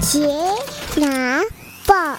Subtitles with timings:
[0.00, 0.26] 杰
[0.96, 1.42] 拿
[1.86, 2.16] 报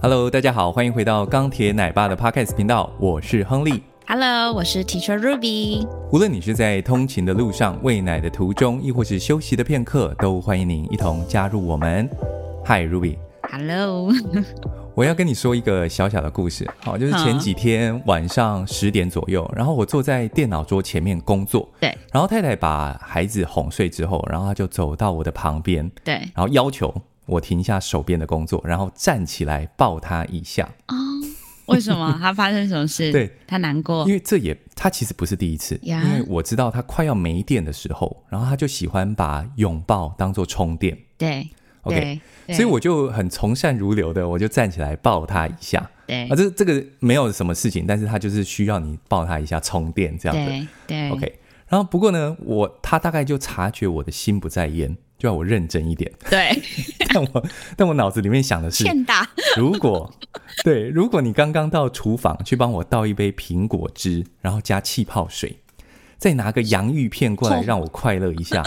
[0.00, 3.82] ，Hello，大家好，欢迎回到钢铁奶爸的 Podcast 频道，我是亨利。
[4.06, 5.86] Hello，我是 Teacher Ruby。
[6.10, 12.08] 无论你是在通勤的路上、喂奶的途中，亦或是休息的片刻，都欢迎您一同加入我们。
[12.64, 13.18] Hi Ruby。
[13.42, 14.10] Hello。
[15.00, 26.94] 我要跟你说一个小小的故事，好，就是前几天晚上十点左右，然后我坐在电脑桌前面工作，对，然后太太把孩子哄睡之后，然后他就走到我的旁边，对，然后要求
[27.24, 30.68] 我停下手边的工作，然后站起来抱他一下。
[30.88, 30.94] 哦。
[31.68, 32.14] 为什么？
[32.20, 33.10] 他发生什么事？
[33.10, 40.98] 对，他难过，因为这也他其实不是第一次.因为我知道他快要没电的时候，然后他就喜欢把拥抱当做充电。
[41.16, 41.48] 对
[41.82, 45.90] ，OK，所以我就很从善如流的，我就站起来抱他一下。
[46.06, 50.50] 对，啊，这这个没有什么事情，但是他就是需要你抱他一下充电这样子。
[50.50, 51.38] 对，对，OK。
[51.68, 54.96] 然后不过呢，我他大概就察觉我的心不在焉。
[55.20, 56.50] 就要我认真一点，对，
[57.12, 57.44] 但我
[57.76, 58.86] 但我脑子里面想的是，
[59.54, 60.10] 如果
[60.64, 65.58] 对，如果你刚刚到厨房去帮我倒一杯苹果汁，然后加气泡水，
[66.20, 68.62] 再拿个洋芋片过来让我快乐一下，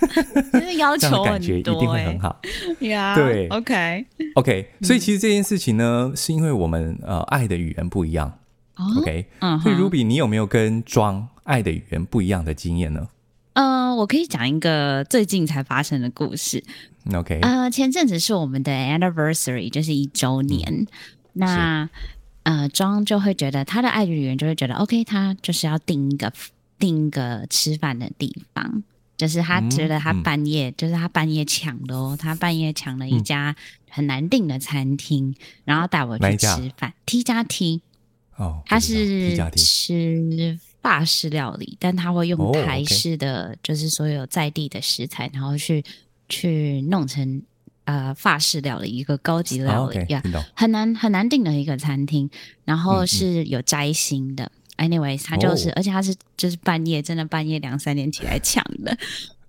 [0.52, 2.38] 这要求很多，感觉一定会很好。
[2.80, 8.38] 呀、yeah，对，OK OK，所以其实这件事情呢，是因为我们呃爱的语言不一样。
[8.98, 13.08] OK，嗯，所以 Ruby，你有没有跟装爱的语言不一样的经验呢？
[13.54, 16.62] 嗯、呃，我可以讲一个最近才发生的故事。
[17.14, 20.70] OK，呃，前阵子是我们的 anniversary，就是一周年。
[20.70, 20.86] 嗯、
[21.32, 21.88] 那
[22.42, 26.32] 呃，庄就会觉得他的爱语言就会觉得 OK，他就是要定一个
[26.80, 28.82] 订一个吃饭的地方，
[29.16, 33.54] 就是他觉得他半夜、嗯、就是他半夜抢的哦，他半夜抢了一家
[33.88, 36.92] 很难订的餐厅，嗯、然后带我去吃饭。
[37.06, 37.82] T 加 T，
[38.34, 40.58] 哦，他是吃。
[40.82, 43.58] 法式料理，但他会用台式的，oh, okay.
[43.62, 45.84] 就是所有在地的食材，然后去
[46.26, 47.42] 去弄成
[47.84, 50.46] 呃法式料理一个高级料理呀，oh, okay.
[50.54, 52.30] 很难很难订的一个餐厅，
[52.64, 54.50] 然后是有摘星的。
[54.80, 55.78] Anyways，他就是，oh.
[55.78, 58.96] 而且他是就是半夜真的半夜两三点起来抢的。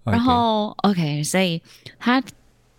[0.03, 0.91] 然后 okay.
[0.91, 1.61] OK，所以
[1.97, 2.21] 他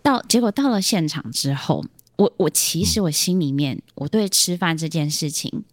[0.03, 1.85] 到结果到了现场之后，
[2.17, 5.65] 我我其实我心里面、嗯、我对吃饭这件事情。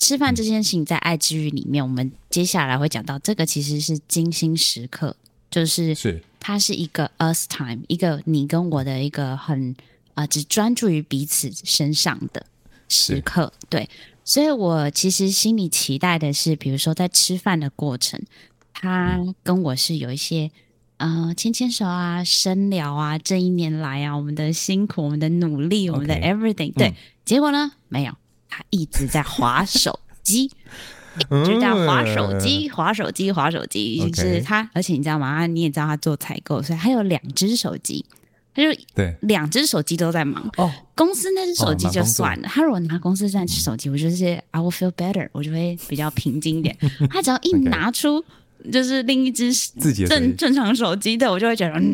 [0.00, 5.16] 吃饭这件事情在爱之语里面，我们接下来会讲到这个其实是精心时刻，
[5.50, 9.74] 就是是它是一个 us time，一个你跟我的一个很
[10.14, 12.46] 啊、呃、只专注于彼此身上的
[12.88, 13.52] 时刻。
[13.68, 13.90] 对，
[14.28, 18.20] 所以我其实心里期待的是，比如说在吃饭的过程，
[18.74, 20.50] 他跟我是有一些
[20.98, 26.94] 呃牵牵手啊、深聊啊，这一年来啊我们的辛苦、我们的努力、我们的 everything，对、嗯，
[27.24, 28.12] 结果呢没有。
[28.50, 30.50] 他一直在划手机，
[31.46, 34.10] 就在划手机，划手机，划手机。
[34.10, 35.46] 就是他，而且你知道吗？
[35.46, 38.04] 你也知道他做采购，所以他有两只手机，
[38.64, 40.50] 他就对两只手机都在忙。
[40.56, 46.76] 哦，公司那只手机就算了，他如果拿公司那只手机，我就是 I will feel better，我就会比较平静一点。
[47.08, 48.24] 他只要一拿出
[48.72, 49.52] 就是另一只
[50.08, 51.80] 正正常手机的，我就会觉得，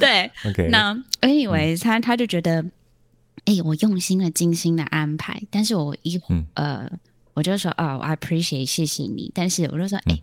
[0.00, 0.30] 对。
[0.44, 0.70] Okay.
[0.70, 2.64] 那我以为他他就觉得。
[3.44, 6.90] 哎、欸，我用心了、精心的安排，但是我一、嗯、呃，
[7.32, 9.30] 我就说哦，I appreciate，谢谢你。
[9.32, 10.22] 但是我就说，哎、欸，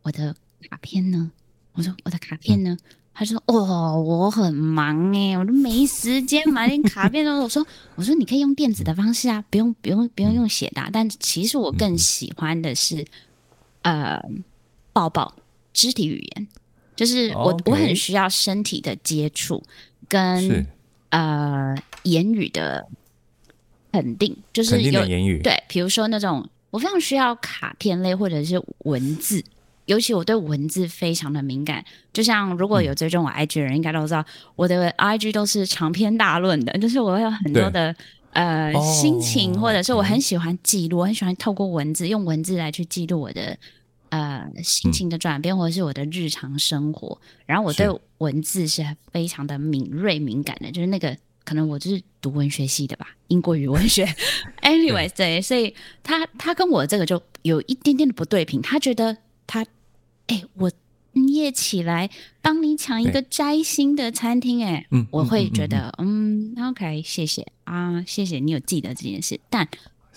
[0.00, 0.34] 我的
[0.70, 1.30] 卡片呢？
[1.74, 2.70] 我说我的卡片呢？
[2.70, 2.78] 嗯、
[3.14, 7.26] 他说，哦，我很忙哎，我都没时间买点卡片。
[7.26, 7.66] 我说，
[7.96, 10.90] 我说你可以用电子的方式啊，不用不用不用用写的、啊。
[10.92, 13.04] 但其实我更喜欢的是，
[13.82, 14.20] 呃，
[14.92, 15.34] 抱抱，
[15.72, 16.48] 肢体语言，
[16.94, 19.62] 就是我.我很需要身体的接触
[20.08, 20.66] 跟。
[21.14, 22.88] 呃，言语的
[23.92, 29.44] 肯定就是有言语，对，比如说那种我非常需要卡片类或者是文字，
[29.86, 31.84] 尤其我对文字非常的敏感。
[32.12, 34.24] 就像如果有追踪我 IG 的人，应该都知道
[34.56, 37.94] 我的 IG 都是长篇大论的，就是我会有很多的
[38.32, 43.56] 呃心情，或者是我很喜欢记录，我很喜欢透过文字用文字来去记录我的。
[44.12, 54.04] 呃，心情的转变，或者是我的日常生活，嗯，然后我对文字是非常的敏锐敏感的，就是那个可能我就是读文学系的吧，英国语文学。
[54.60, 59.16] Anyway，对，所以他他跟我这个就有一点点的不对平，他觉得
[59.46, 59.64] 他，
[60.32, 60.70] 哎，我
[61.12, 62.08] 夜起来
[62.40, 69.68] 帮你抢一个摘星的餐厅，哎，我会觉得，嗯，嗯，嗯，OK，谢谢啊，谢谢你有记得这件事，但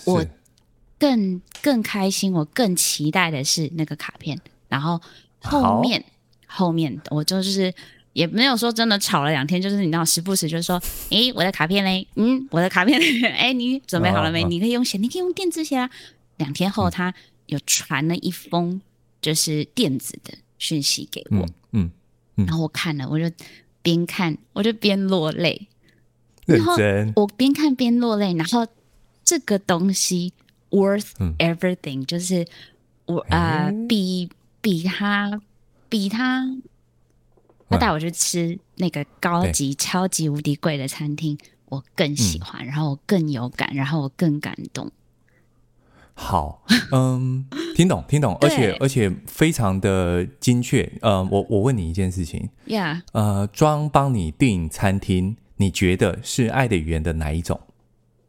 [0.06, 0.26] 我。
[0.98, 4.40] 更更开心，我更期待的是那个卡片。
[4.70, 5.00] 然后
[5.42, 6.02] 后面
[6.48, 7.72] 后面我就是
[8.14, 14.44] 也没有说真的吵了两天，就是你知道时不时就是说，诶，我的卡片嘞，嗯，我的卡片嘞，诶，你准备好了没？
[14.44, 14.48] 哦哦？
[14.48, 15.90] 你可以用写，你可以用电子写啊。
[16.38, 17.14] 两天后他
[17.48, 18.80] 有传了一封
[19.26, 21.90] 就是电子的讯息给我，嗯，
[22.36, 23.36] 嗯，然后我看了，我就
[23.82, 25.68] 边看我就边落泪，
[26.46, 26.76] 然后
[27.16, 28.68] 我边看边落泪，然后
[29.24, 30.32] 这个东西
[30.70, 32.46] worth everything，、嗯、就是
[33.08, 34.30] 我啊、呃，比
[34.62, 35.42] 比他
[35.90, 36.46] 比他，
[37.68, 41.36] 他带我去吃那个高级、嗯、超级无敌贵的餐厅，
[41.66, 44.92] 我更喜欢，嗯、然后我更有感，然后我更感动。
[46.14, 50.90] 好，嗯，听懂，听懂，而且而且非常的精确。
[51.02, 57.60] 呃，我我问你一件事情，Yeah，呃，庄帮你订餐厅，你觉得是爱的语言的哪一种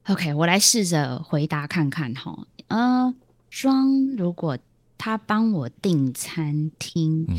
[0.08, 2.46] ？OK，我来试着回答看看哈。
[2.66, 3.14] 呃，
[3.48, 4.58] 庄如果
[4.98, 7.36] 他帮我订餐厅，嗯，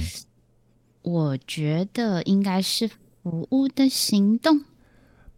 [1.02, 4.62] 我觉得应该是服务的行动。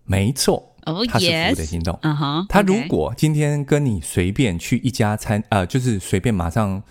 [0.06, 0.69] 没错。
[0.94, 2.46] Oh, 他是服务的行动，嗯哼。
[2.50, 6.82] 他如果今天跟你随便去一家餐，呃，就是随便马上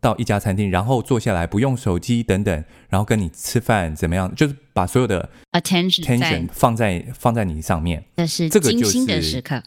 [0.00, 4.32] 到一家餐厅，然后坐下来，不用手机等等，然后跟你吃饭怎么样？
[4.34, 9.62] 就是把所有的 attention attention 放在放在你上面，那是这个就是精心的时刻，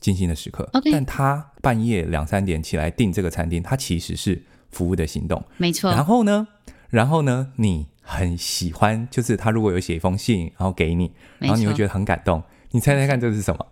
[0.00, 0.68] 精心的时刻。
[0.72, 5.90] OK，但他半夜两三点起来订这个餐厅，他其实是服务的行动，没错。
[5.92, 6.48] 然后呢，
[6.88, 12.42] 然后呢，你很喜欢，就是他如果有写一封信，然后给你，然后你会觉得很感动。
[12.72, 13.66] 你猜猜看这是什么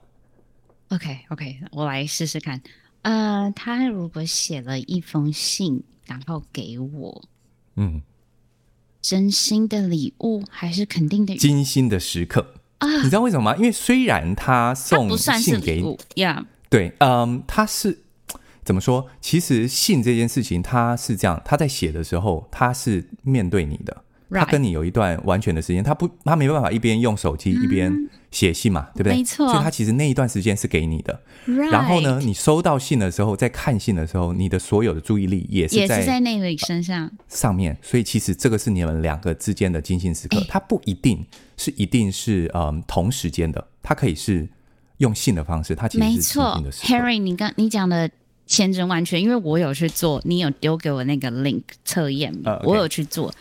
[0.89, 2.61] ？OK OK，我来试试看。
[3.03, 7.23] 呃，他如果写了一封信，然后给我，
[7.77, 8.03] 嗯，
[9.01, 12.97] 真心的礼物还是肯定的精心的时刻啊？
[12.97, 13.57] 你知道为什么吗？
[13.57, 18.01] 因为虽然他送信给你，Yeah，对，嗯，他是
[18.65, 19.09] 怎么说？
[19.21, 24.05] 其实信这件事情，他是这样，他在写的时候，他是面对你的。
[24.31, 27.91] 他跟你有一段完全的时间，他不，他没办法一边用手机一边
[28.31, 29.15] 写信嘛，对不对？
[29.15, 29.49] 没错。
[29.49, 31.21] 所以他其实那一段时间是给你的。
[31.71, 37.77] 然后呢，你收到信的时候，在看信的时候，你的所有的注意力也是在也是在那里身上上面。
[37.83, 41.25] 所以其实这个是你们两个之间的精心时刻，它不一定
[41.57, 44.47] 是一定是嗯同时间的，它可以是
[44.99, 46.95] 用信的方式，它其实是精心的时刻。
[46.95, 48.11] Harry，你刚你讲的
[48.47, 52.35] 千真万确，因为我有去做，你有丢给我那个 link 测验，
[52.65, 53.33] 我有去做。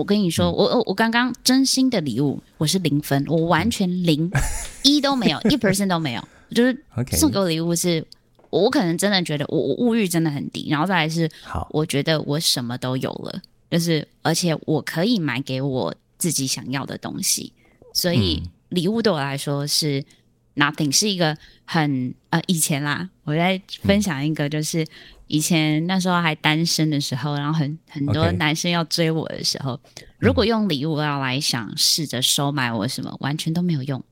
[0.00, 4.40] 我跟你说，嗯、我我我刚刚真心的礼物，我是零分，我完全零、嗯、
[4.82, 6.28] 一都没有，一 percent 都没有。
[6.54, 8.02] 就是送给我礼物是，
[8.48, 17.52] 我可能真的觉得我我物欲真的很低，然后再来是，好，我觉得我什么都有了，就是而且我可以买给我自己想要的东西，
[17.92, 20.02] 所以礼物对我来说是
[20.56, 21.36] nothing，是一个
[21.66, 24.86] 很呃以前啦，我在分享一个就是。
[25.30, 29.78] 以前那时候还单身的时候，然后很很多男生要追我的时候.
[30.18, 34.02] 如果用礼物要来想试着收买我什么，完全都没有用，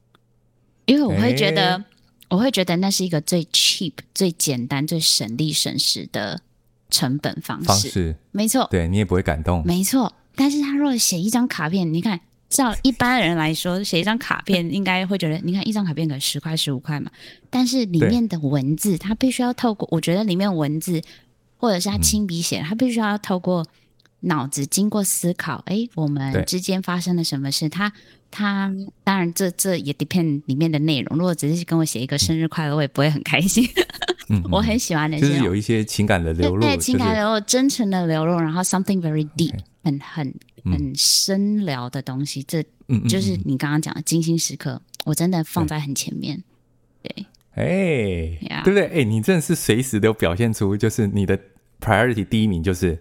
[0.86, 1.84] 因为我会觉得，欸、
[2.30, 6.40] 我会觉得那是一个最 cheap、最简单、最省力省时的
[6.88, 7.66] 成本方式。
[7.66, 9.62] 方式没错，对你也不会感动。
[9.66, 12.20] 没错，但是他如果写一张卡片，你看。
[12.48, 17.10] 照一般人来说，写一张卡片应该会觉得，你看一张卡片可能十块十五块嘛，
[17.50, 21.02] 但是里面的文字，它必须要透过，我觉得里面文字
[21.58, 23.66] 或者是他亲笔写，他必须要透过
[24.20, 27.68] 脑子经过思考，哎，我们之间发生了什么事？
[27.68, 27.92] 他
[28.30, 28.72] 他
[29.04, 31.18] 当然这这也 depend 里面的内容。
[31.18, 33.68] 如果只是跟我写一个生日快乐，我也不会很开心。
[34.30, 40.34] 嗯，我很喜欢的就是有一些情感的流露，对，情感流露，真诚的流露，然后 something very deep，很很。
[40.72, 42.62] 很深聊的东西，这
[43.08, 46.42] 就是你刚刚讲的精心时刻，我真的放在很前面。
[47.02, 48.86] 对，哎，对不对？
[48.88, 51.38] 哎，你真的是随时都表现出，就是你的
[51.80, 52.98] priority 第一名就是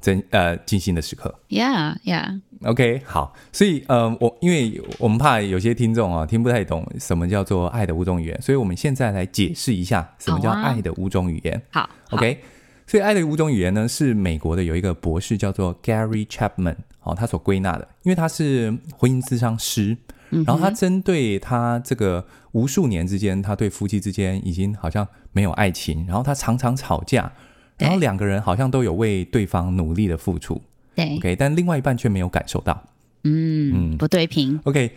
[0.00, 1.38] 真呃精心的时刻。
[1.48, 2.40] Yeah，Yeah。
[2.62, 11.62] OK，好，所以呃，我因为我们怕有些听众啊听不太懂什么叫做爱的五种语言，所以我们现在来解释一下什么叫爱的五种语言。
[11.70, 12.40] 好，OK。
[12.86, 16.76] 所以爱的五种语言呢，是美国的有一个博士叫做 Gary Chapman。
[17.06, 19.96] 哦，他所归纳的，因为他是婚姻咨商师，
[20.44, 27.30] 然后他针对他这个无数年之间，他对夫妻之间已经好像没有爱情，然后他常常吵架，
[27.78, 30.60] 然后两个人好像都有为对方努力的付出，
[30.96, 32.82] 对，OK，但另外一半却没有感受到，
[33.22, 34.90] 嗯嗯，不对平，OK，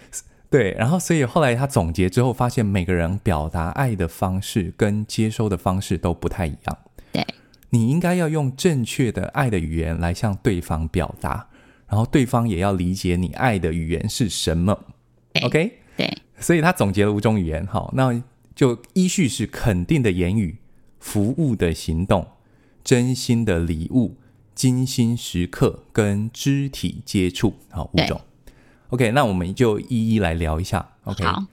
[0.50, 6.78] 对，然后所以后来他总结之后发现，每个人表达爱的方式跟接收的方式都不太一样，
[7.12, 7.24] 对，
[7.70, 11.46] 你应该要用正确的爱的语言来向对方表达。
[11.90, 14.86] 然后对方也要理解你爱的语言是什么
[15.44, 15.80] ，OK？
[15.98, 18.22] 对，所以他总结了五种语言，好，那
[18.54, 20.60] 就依序是肯定的言语、
[21.00, 22.28] 服务的行动、
[22.84, 24.18] 真心的礼物、
[24.54, 28.22] 精心时刻跟肢体接触，好，五种。
[28.90, 31.24] OK，那我们就一一来聊一下，OK？
[31.24, 31.44] 好，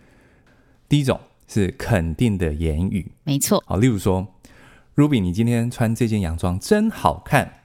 [0.89, 3.65] 第一种是肯定的言语，没错。
[3.67, 4.27] 好，例如说
[4.97, 7.63] ，，Ruby，你今天穿这件洋装真好看。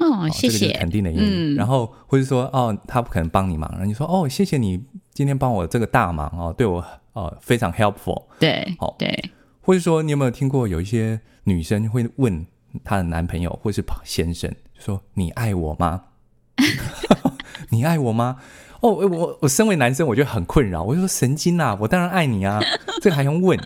[0.00, 0.58] 哦，谢谢。
[0.58, 1.12] 这个是肯定的。
[1.14, 8.24] 嗯、然后或者说，哦，他不可能帮你忙，然后你说，哦，谢谢你今天帮我这个大忙哦，对我哦非常 helpful。
[8.38, 9.30] 对，好、哦，对。
[9.60, 12.44] 或者说，你有没有听过有一些女生会问
[12.82, 16.04] 她的男朋友或是先生，说：“你爱我吗？
[17.68, 18.36] 你爱我吗？”
[18.80, 20.82] 哦，我我身为男生，我觉得很困扰。
[20.82, 22.58] 我就说神经啊，我当然爱你啊，
[23.02, 23.58] 这个还用问？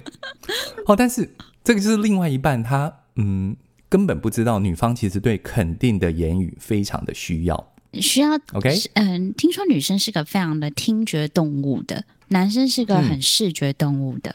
[0.86, 3.56] 哦，但是这个就是另外一半，他嗯。
[3.94, 14.34] 根本不知道女方其实对肯定的言语非常的需要，需要 OK，嗯，听说女生是个非常的听觉动物的，男生是个很视觉动物的，嗯、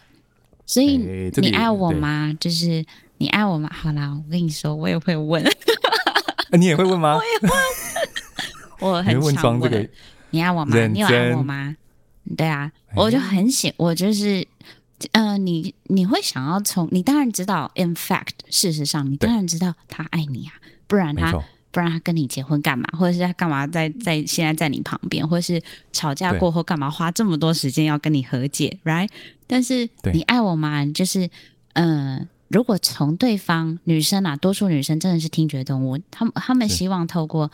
[0.66, 0.96] 所以
[1.42, 2.34] 你爱我吗？
[2.40, 2.86] 就是
[3.18, 3.70] 你爱我吗？
[3.74, 5.44] 好啦，我跟你说，我也会问，
[6.58, 7.18] 你也会问吗？
[7.20, 7.58] 我也会，
[8.88, 9.14] 我很
[10.32, 10.88] 你爱我吗？
[10.88, 11.76] 你有爱我吗？
[12.38, 14.48] 对啊，我就很喜，我就是。
[15.12, 20.54] 呃，你你会想要从你当然知道，in fact，事实上你当然知道他爱你啊，
[20.88, 21.32] 不然他
[21.72, 22.88] 不然他跟你结婚干嘛？
[22.98, 29.10] 或者是他干嘛在在现在在你旁边，或者是吵架过后干嘛花这么多时间要跟你和解，right？
[29.48, 30.86] 但是你爱我吗？
[30.88, 31.30] 就是
[31.74, 37.52] 呃，如果从对方女生啊，多数女生真的是听觉动物，他们他们希望透过。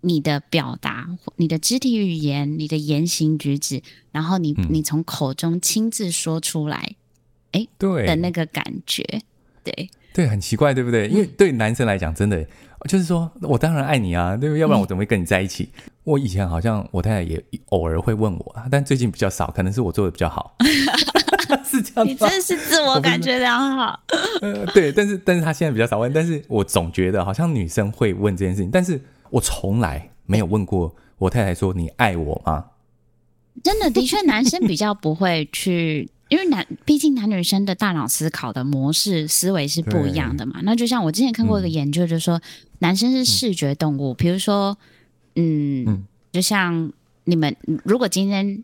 [0.00, 6.94] 你的表达、你的肢体语言、你的言行举止，然后你、嗯、你从口中亲自说出来，
[7.52, 9.04] 哎，对的那个感觉，
[9.62, 11.08] 对对，很奇怪，对不对？
[11.08, 12.46] 因为对男生来讲，真的
[12.88, 14.60] 就是说我当然爱你啊，对不对？
[14.60, 15.68] 要不然我怎么会跟你在一起？
[15.76, 20.56] 嗯、我以前好像我太太也偶尔会问我，但最近比较少，可能是我做的比较好，
[21.64, 22.06] 是这样。
[22.06, 24.00] 你真是自我感觉良好。
[24.40, 29.00] 呃，对，但是但是他现在比较少问，但是我总觉得好像女生会问这件事情，但是。
[29.34, 32.66] 我从来没有问过我太太说，你爱我吗？
[33.62, 40.60] 真的，的确，男生比较不会去，因为男毕竟男女生的大脑思考的模式思维是不一样的嘛。
[40.62, 42.42] 那就像我之前看过一个研究，就是说、嗯、
[42.80, 44.76] 男生是视觉动物，比如说，
[45.34, 46.92] 嗯，嗯就像
[47.24, 48.62] 你们如果今天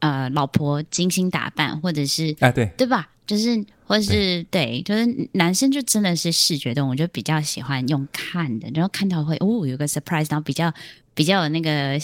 [0.00, 3.08] 呃老婆精心打扮，或者是啊对对吧？
[3.26, 3.64] 就是。
[3.84, 10.72] 或是对，就是男生就真的是视觉动物，就比较喜欢用看的，然后看到会哦有个 surprise，然后比较
[11.12, 11.98] 比较有那个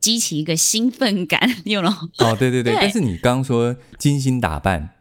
[0.00, 2.72] 激起一个兴奋感，有了哦，对对对。
[2.72, 4.96] 对但是你刚刚说精心打扮，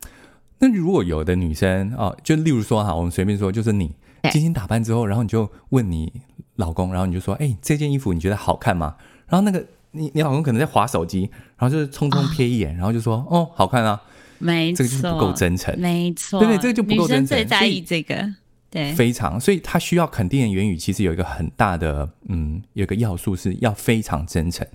[0.59, 3.95] 那如果有的女生哦，就例如说哈，我们随便说，就是你
[4.29, 6.21] 精心打扮之后，然后你就问你
[6.57, 8.95] 老公，然后你就说，哎，这件衣服你觉得好看吗？
[9.25, 13.99] 然后那个你你老公可能在划手机，然后就是匆匆瞥一眼，哦、然后就说，哦，好看啊。
[14.39, 15.79] 没错，这个就是不够真诚。
[15.79, 17.37] 没错，对对，这个就不够真诚。
[17.37, 18.33] 女生最在意这个，
[18.69, 19.39] 对，非常。
[19.39, 24.67] 所以他需要肯定的言语，其实有一个很大的，嗯，有一个要素是要非常真诚。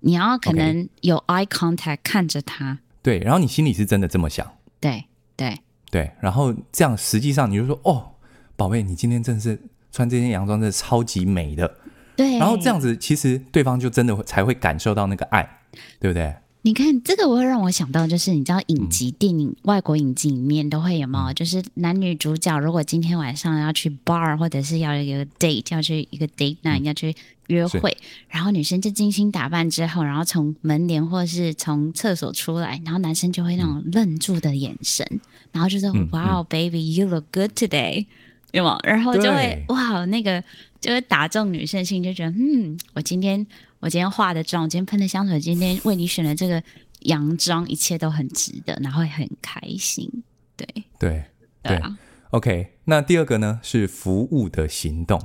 [0.00, 4.46] 你要可能有 eye contact 看着他，对，然后你心里是真的这么想，
[4.78, 5.58] 对对
[5.90, 8.12] 对，然后这样实际上你就说，哦，
[8.54, 9.58] 宝贝，你今天真的是
[9.90, 11.78] 穿这件洋装，真的超级美的，
[12.16, 12.36] 对。
[12.36, 15.60] 然后这样子，其实对方就真的才会感受到那个爱，
[15.98, 16.34] 对不对？
[16.66, 21.30] 你看这个，我会让我想到，就是你知道影集、电影、嗯、外国影集里面都会有吗？
[21.30, 27.14] 就是男女主角如果今天晚上要去 bar，或者是要有一个 date，要去一个 date night，、嗯、要去
[27.48, 27.94] 约会，
[28.30, 35.20] 然后女生就精心打扮之后，然后从门帘或是从厕所出来，然后男生就会那种愣住的眼神，嗯、
[35.52, 38.06] 然后就说、嗯、：“Wow, baby, you look good today。”
[38.52, 38.78] 有吗？
[38.84, 40.42] 然后就会哇，那个
[40.80, 43.46] 就会打中女生心，就觉得嗯，我今天。
[43.84, 46.62] 我今天化的妆，我今天喷的香水，今天为你选的这个
[47.00, 50.10] 洋装，一切都很值得，然后会很开心。
[50.56, 50.66] 对
[50.98, 51.22] 对
[51.62, 51.98] 对啊
[52.30, 52.78] ，OK。
[52.86, 55.20] 那第二个呢是服务的行动。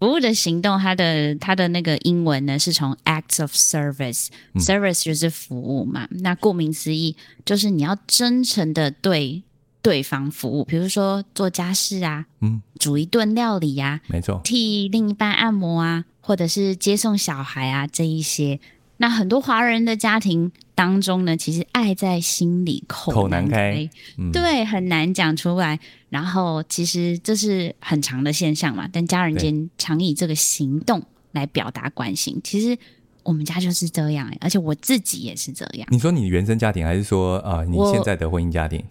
[0.00, 6.08] 服务的行动，它的它的那个英文呢是从 acts of service，service、嗯、service 就是服务嘛。
[6.10, 7.14] 那顾名思义，
[7.44, 9.44] 就是你要真诚的对
[9.82, 16.04] 对方服务，比如说做家事啊，嗯，煮一顿料理呀、啊，没错，替另一半按摩啊。
[16.22, 18.60] 或者是接送小孩啊，这一些，
[18.98, 25.80] 那很多华人的家庭当中呢，其实爱在心里口难开，难开嗯、对，很难讲出来。
[26.08, 32.38] 然后其实这是很常的现象嘛，但家人间常以这个行动来表达关心。
[32.44, 32.78] 其实
[33.24, 35.88] 我们家就是这样，而且我自己也是这样。
[35.90, 38.84] 你说你原生家庭，还是说啊、呃，你现在的婚姻家庭？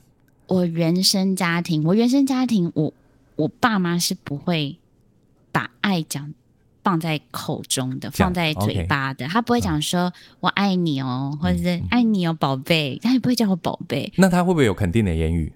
[0.49, 2.93] 我，原生家庭，我原生家庭，我
[3.37, 4.77] 我爸妈是不会
[5.51, 6.33] 把爱讲。
[6.81, 14.11] 放在口中的，放在嘴巴的，他不会讲说“我爱你哦”或者是“爱你哦，宝贝”，他也不会叫我宝贝。
[14.15, 15.51] 那他会不会有肯定的言语？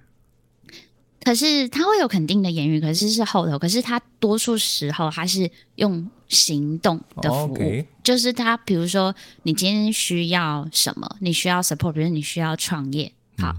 [1.21, 3.57] 可是他会有肯定的言语，可是是后头。
[3.57, 13.55] 可是他多数时候他是用行动的服务，就是他比如说你今天需要什么，你需要 support，比如你需要创业，好，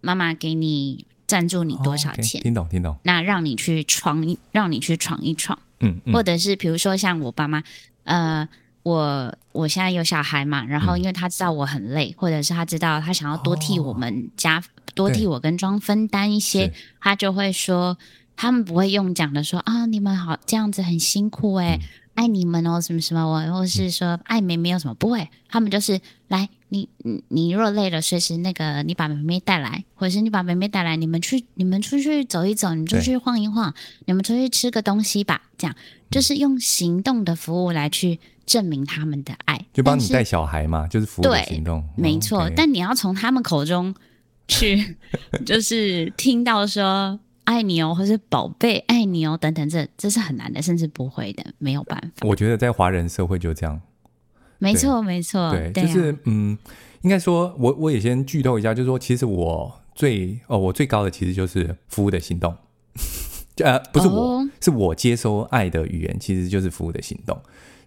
[0.00, 2.96] 妈妈给你赞助你多少钱，哦 okay, 听懂听懂。
[3.02, 7.62] 那让你去闯，让你去闯一闯，嗯，嗯，或者是比如说像我爸妈，
[8.04, 8.48] 呃，
[8.82, 14.62] 我我现在有小孩嘛，然后因为他知道我很累，嗯、或者是他知道他想要多替我们家，哦、
[14.94, 17.98] 多替我跟庄分担一些，他就会说，
[18.36, 21.76] 他们不会用讲的说啊，你们好这样子很辛苦哎、欸。
[21.76, 21.80] 嗯
[22.18, 25.28] 爱你们哦，什么什么，我或是说爱妹妹有什么不会？
[25.48, 33.72] 他们就是来，你你你若累了，随时那个你把妹妹带来，或者是你把妹妹带来，你们去你们出去走一走，你们出去晃一晃，
[34.06, 35.76] 你们出去吃个东西吧，这样
[36.10, 42.50] 就是用行动的服务来去证明他们的爱，就帮你带小孩嘛，就是服务的行动，对，没错。
[42.56, 43.94] 但你要从他们口中
[44.48, 44.96] 去，
[45.46, 47.20] 就是听到说。
[47.48, 52.28] 爱你哦，或是宝贝爱你哦，等等，这这是很难的，甚至不会的，没有办法。
[52.28, 53.80] 我觉得在华人社会就这样，
[54.58, 56.58] 没错，没错，对，对啊、就是嗯，
[57.00, 62.54] 应该说，我我也先剧透一下，就是说，其实我最哦，我最高的其实就是服务的行动，
[63.64, 67.40] 呃，不是我、哦，是我接收爱的语言，其实就是服务的行动，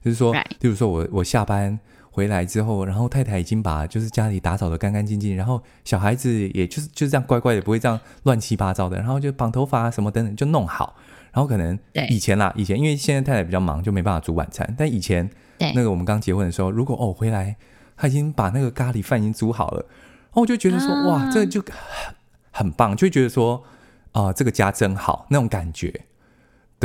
[0.03, 1.80] 就是说，比.如说我我下班。
[2.13, 10.96] 回来之后，然后太太已经把就是家里打扫的干干净净，然后小孩子也就是就是这样乖乖的，不会这样乱七八糟的，然后就绑头发啊什么等等就弄好，
[11.32, 15.30] 然后可能以前啦，以前因为现在太太比较忙，就没办法煮晚餐，但以前
[15.74, 17.56] 那个我们刚结婚的时候，如果哦回来
[17.96, 22.15] 他已经把那个咖喱饭已经煮好了，然后我就觉得说、啊、哇，这个就很
[22.51, 23.63] 很棒，就觉得说
[24.12, 26.01] 啊、呃、这个家真好那种感觉。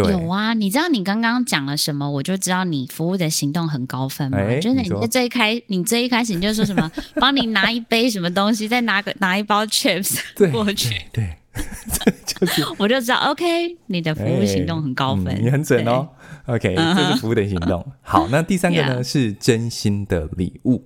[0.05, 4.39] 有啊，你知道你刚刚讲了什么，我就知道你服务的行动很高分嘛。
[4.39, 10.19] 欸、就是你在最开，你最一开始你就说什么， 帮你拿一杯什么东西，再拿个拿一包 chips
[10.53, 11.37] 过去，对，
[12.05, 16.09] 对就是我就知道，OK，你的服务行动很高分，你很准哦。
[16.47, 17.85] OK，这是服务的行动。
[18.03, 19.07] 好，那第三个呢、yeah.
[19.07, 20.85] 是真心的礼物。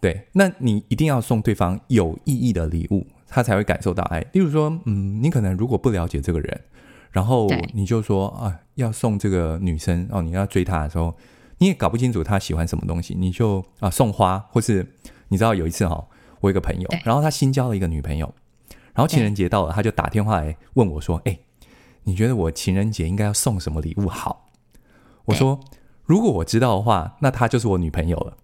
[0.00, 4.20] 对，那你一定要送对方有意义的礼物，他才会感受到爱。
[4.32, 6.60] 例如说，嗯，你可能如果不了解这个人。
[7.14, 11.16] 然后你就说啊，要送这个女生哦，你要追她的时候，
[11.58, 14.84] 你也搞不清楚她喜欢什么东西，你就啊送花，或是
[15.28, 16.08] 你知道有一次哈、哦，
[16.40, 18.34] 我有一个朋友，然后他新交了一个女朋友，
[18.94, 21.38] 然后情人节到了，他就打电话来问我说，哎，
[22.02, 24.50] 你觉得我情人节应该要送什么礼物好？
[25.26, 25.60] 我说，
[26.02, 28.36] 如果我知道的话，那她就是我女朋友了。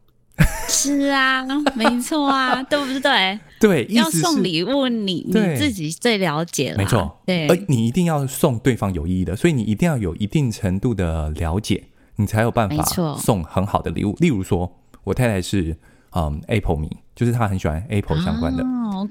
[0.68, 3.38] 是啊，没错啊，对不对？
[3.60, 6.78] 对，要送礼物你，你你自己最了解了。
[6.78, 11.84] 没错，对，而你一定要送对方有意义的，所以你一定要有一定程度的了解，
[12.16, 12.82] 你才有办法
[13.18, 14.14] 送很好的礼物。
[14.20, 15.76] 例如说，我太太是
[16.12, 18.64] 嗯 Apple 迷，就是她很喜欢 Apple 相关的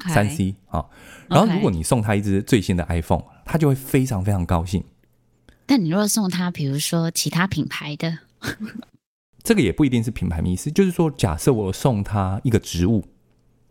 [0.07, 0.85] 三 C 啊。
[1.27, 4.83] 然后如果你送她一支最新的 iPhone，她就会非常非常高兴。
[5.67, 8.17] 但你如果送她，比如说其他品牌的。
[9.43, 13.05] 这个也不一定是品牌迷思，就是说，假设我送他一个植物，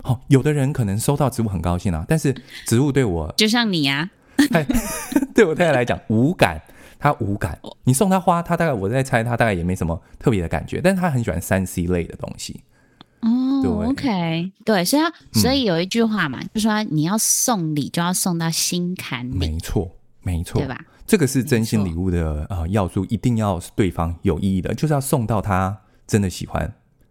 [0.03, 2.35] 哦，有的人可能收到植物很高兴啊，但是
[2.67, 4.45] 植物对我，就像你呀、啊，
[5.35, 6.61] 对我太太来讲无感，
[6.99, 7.59] 他无感。
[7.85, 12.63] 你送他花，他大概我在猜，他大概也没什么特别的感觉，但是他很喜欢三 C 类的东西。
[13.21, 19.91] 哦对，OK，对，所以他所以有一句话嘛，嗯、就是说你要送礼就要送到心坎里，没错，
[20.23, 20.81] 没错，对吧？
[21.09, 25.75] 这个是真心礼物的呃要素，一定要是对方有意义的，就是要送到他
[26.07, 26.71] 真的喜欢。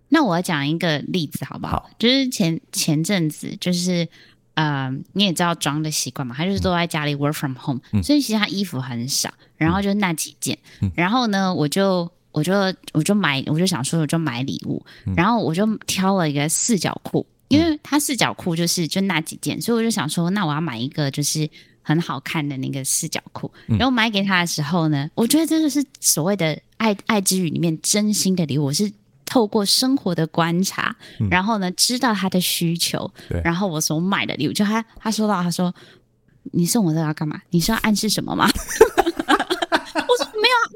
[0.10, 1.78] 那我讲一个例子好不好？
[1.78, 4.08] 好，就是前前阵子，就是
[4.54, 12.54] 呃，你也知道庄的习惯嘛，他就是都在家里 work from home，嗯，所以其实他衣服很少，然后就那几件，嗯，然后呢，我就我就
[12.94, 21.50] 我就买，我就想说我就买礼物，嗯，然后我就挑了一个四角裤，因为他四角裤就是就那几件，所以我就想说，那我要买一个就是。
[21.88, 28.92] 很好看的那个四角裤，然后买给他的时候呢，嗯、我觉得这就是所谓的爱爱之语里面真心的礼物，我是
[29.24, 33.10] 透过生活的观察，嗯、然后呢知道他的需求，
[33.42, 35.74] 然后我所买的礼物，就他他说到他说，
[36.52, 37.42] 你送我这个要干嘛？
[37.52, 38.50] 你是要暗示什么吗？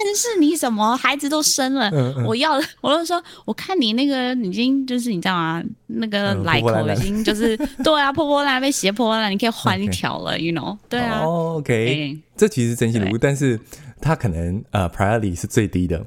[0.01, 5.63] 我说没有暗示你什么，孩子都生了，嗯嗯、我要， 我就说，我看你那个已经就是你知道吗？
[5.87, 10.77] 那个来口已经就是、嗯、 对啊，破破烂烂被胁破烂，你可以换一条了、okay.，you know？
[10.89, 13.59] 对啊、oh,，OK，、欸、这其实真心礼物，但是
[14.01, 16.03] 他可能呃 priority 是最低的，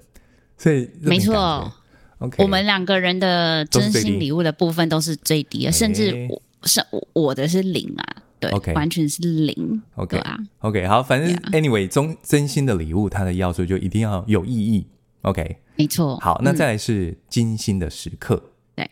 [0.59, 1.72] 所以没错
[2.18, 8.16] ，OK，我们两个人的真心礼物的部分都是最低的，甚至我是我的是零啊。
[8.50, 9.83] OK，完全是零。
[9.96, 14.87] OK 啊，OK，好，反正 Anyway，中真心的礼物，它的要素就一定要有意义。
[15.22, 16.18] OK，没错。
[16.18, 18.35] 好，那再来是精心的时刻。
[18.37, 18.90] 嗯、对，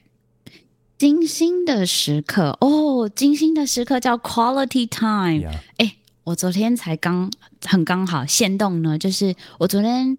[0.98, 5.50] 精心的时刻哦，精心的时刻叫 Quality Time。
[5.76, 7.30] 哎、我昨天才刚
[7.66, 10.16] 很刚好现动呢，就是我昨天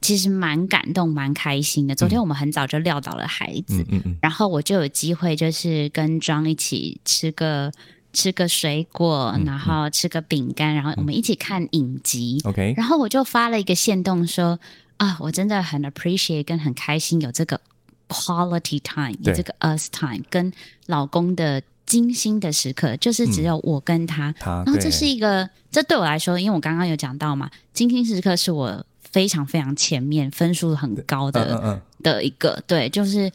[0.00, 1.94] 其实蛮感动、蛮开心的。
[1.94, 7.70] 昨天我们很早就撂倒了孩子，嗯嗯嗯，然后我就有机会就是跟庄一起吃个。
[8.14, 12.40] 吃个水果，嗯、然后吃个饼干，然后我们一起看影集。
[12.44, 14.58] OK，然后我就发了一个线动说
[14.96, 17.60] 啊，我真的很 appreciate 跟很开心有这个
[18.08, 20.50] quality time，有这个 us time，跟
[20.86, 24.30] 老公的精心的时刻，就是只有我跟他。
[24.30, 33.30] 嗯、他然后这是一个，这对我来说，因为我刚刚有讲到嘛，精心时刻是我非常非常前面分数很高的、嗯嗯、的一个，对，就是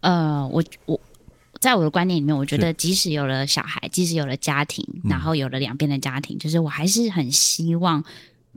[0.00, 0.98] 呃，我我。
[1.60, 8.02] 在我的观念里面，我觉得即使有了小孩，即使有了家庭，然后有了两边的家庭，嗯，就是我还是很希望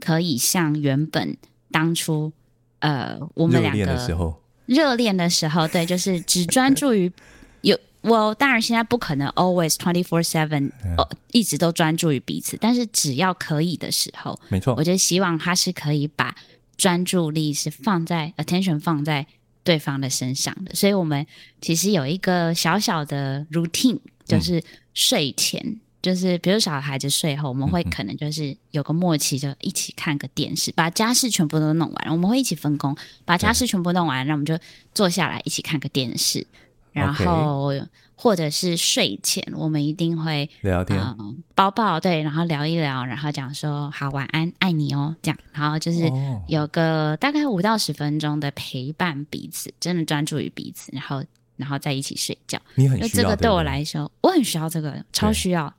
[0.00, 1.36] 可以像原本
[1.70, 2.32] 当初，
[2.78, 7.12] 呃，我们两个热恋的时候，热恋的时候，对，就是只专注于
[7.60, 8.34] 有我。
[8.36, 16.34] 当然，现在不可能 always twenty four seven 哦，一直都专注于彼此，但是只要可以的时候，没错，我就希望他是可以把
[16.78, 19.26] 专注力是放在 attention 放在。
[19.64, 21.26] 对方的身上的，所以我们
[21.60, 34.56] 其实有一个小小的 routine，就是睡前，嗯、就是比如小孩子睡后，我们会可能就是有个默契，就一起看个电视，把家事全部都弄完，我们会一起分工，把家事全部弄完，那我们就
[34.94, 36.46] 坐下来一起看个电视，
[36.94, 37.70] 然后。
[38.16, 46.08] 或者是睡前，我们一定会聊天、嗯，抱抱，对，然后聊一聊，然后讲说好晚安，爱你哦，这样，然后就是
[46.46, 51.24] 有个大概五到十分钟的陪伴彼此，真的专注于彼此，然后
[51.56, 52.56] 然后在一起睡觉。
[52.76, 55.70] 你很需要这个对我来说，我很需要这个，超需要。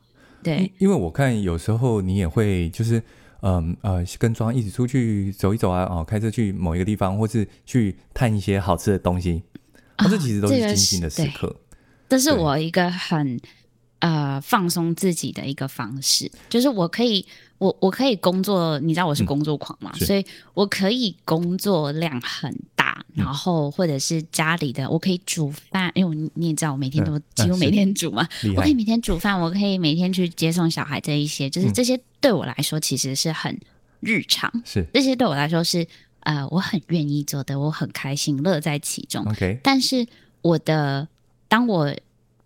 [0.44, 3.02] 对，对因为我看有时候你也会就是
[3.42, 9.42] 嗯呃跟庄一起出去走一走啊，哦，开车去某一个地方，或是去探一些好吃的东西，
[9.98, 11.56] 哦，这其实都是精心的时刻。
[12.08, 13.40] 这是我一个很
[14.00, 17.26] 呃放松自己的一个方式，就是我可以
[17.58, 33.60] 我我可以工作，你知道我是工作狂嘛，嗯，所以我可以工作量很大，然后或者是家里的我可以煮饭，因为你也知道我每天都几乎每天煮嘛，我可以每天煮饭，我可以每天去接送小孩这一些，就是这些对我来说其实是很
[34.02, 34.86] 日常，是。
[34.94, 35.88] 这些对我来说是
[36.26, 39.26] 呃我很愿意做的，我很开心乐在其中。
[39.26, 40.06] OK，但是
[40.42, 41.08] 我的。
[41.48, 41.96] 当我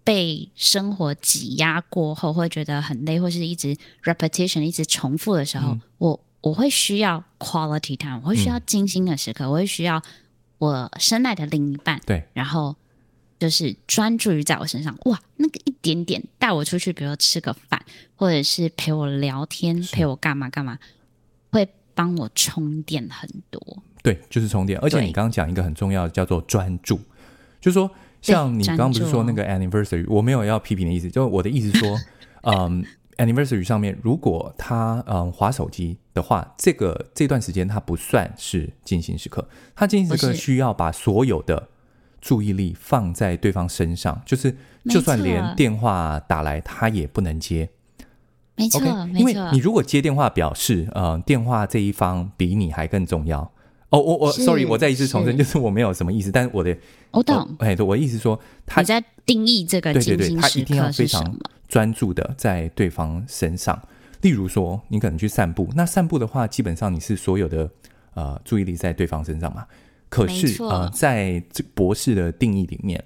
[0.04, 10.04] 被生活挤压过后，会觉得很累，或是一直 repetition 一直重复的时候，嗯、我我会需要 quality time，我会需要精心的时刻，嗯、我会需要
[10.58, 12.76] 我深爱的另一半，对，然后
[13.40, 17.82] 就是专注于在我身上，哇，那个一点点带我出去，比如说吃个饭，
[18.16, 20.78] 或者是陪我聊天，陪我干嘛干嘛，
[21.52, 21.68] 会
[22.00, 23.62] 帮我充电很多。
[24.02, 24.80] 对，就是充电。
[24.80, 26.98] 而且你刚刚讲一个很重要的，叫做专注，
[27.60, 27.92] 就是说。
[28.22, 31.98] 像你刚刚不是说那个 anniversary，我没有要批评的意思，就我的意思说，
[32.44, 32.84] 嗯
[33.16, 41.70] ，anniversary 上面如果他嗯划手机的话，这个这段时间他不算是进行时刻，他进行时刻需要把所有的
[42.20, 44.54] 注意力放在对方身上，就是
[44.90, 47.70] 就算连电话打来他也不能接，
[48.60, 49.18] 没错，okay?
[49.18, 53.40] 因为你如果接电话表示，呃，电话这一方比你还更重要。
[53.90, 56.78] 哦，我我，sorry，我再一次重申，就是我没有什么意思，但是我的，
[57.10, 59.92] 我懂，哎，对，我的意思说，他你在定义这个？
[59.92, 61.36] 对对对，他一定要非常
[61.68, 63.82] 专注的在对方身上。
[64.22, 67.68] 例如说，你可能去散步，那散步的话，基本上你是所有的
[68.14, 69.66] 呃注意力在对方身上嘛。
[70.10, 73.04] 可是呃，在这博士的定义里面，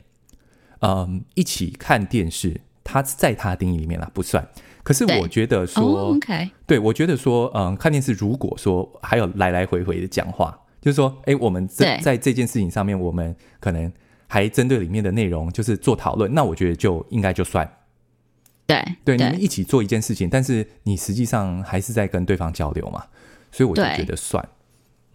[0.80, 4.46] 嗯、呃，一起看电视，他在他的定义里面啦不算。
[4.84, 6.52] 可是我觉得说，对，oh, okay.
[6.68, 10.60] 对我觉得说，嗯，看电视如果说还有来来回回的讲话。
[10.82, 13.90] 就是说，哎，我们在在这件事情上面，我们可能
[14.28, 16.34] 还针对里面的内容，就是做讨论。
[16.34, 17.66] 那我觉得就应该就算，
[18.68, 23.06] 对对，你们一起做一件事情，但是你实际上还是在跟对方交流嘛，
[23.50, 24.46] 所以我就觉得算。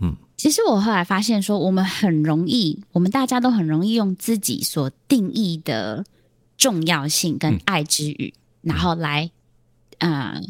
[0.00, 6.06] 嗯，其实我后来发现说，我们很容易，我们大家都很容易用自己所定义的
[6.56, 9.30] 重要性跟爱之语，嗯、然后来，
[9.98, 10.40] 呃，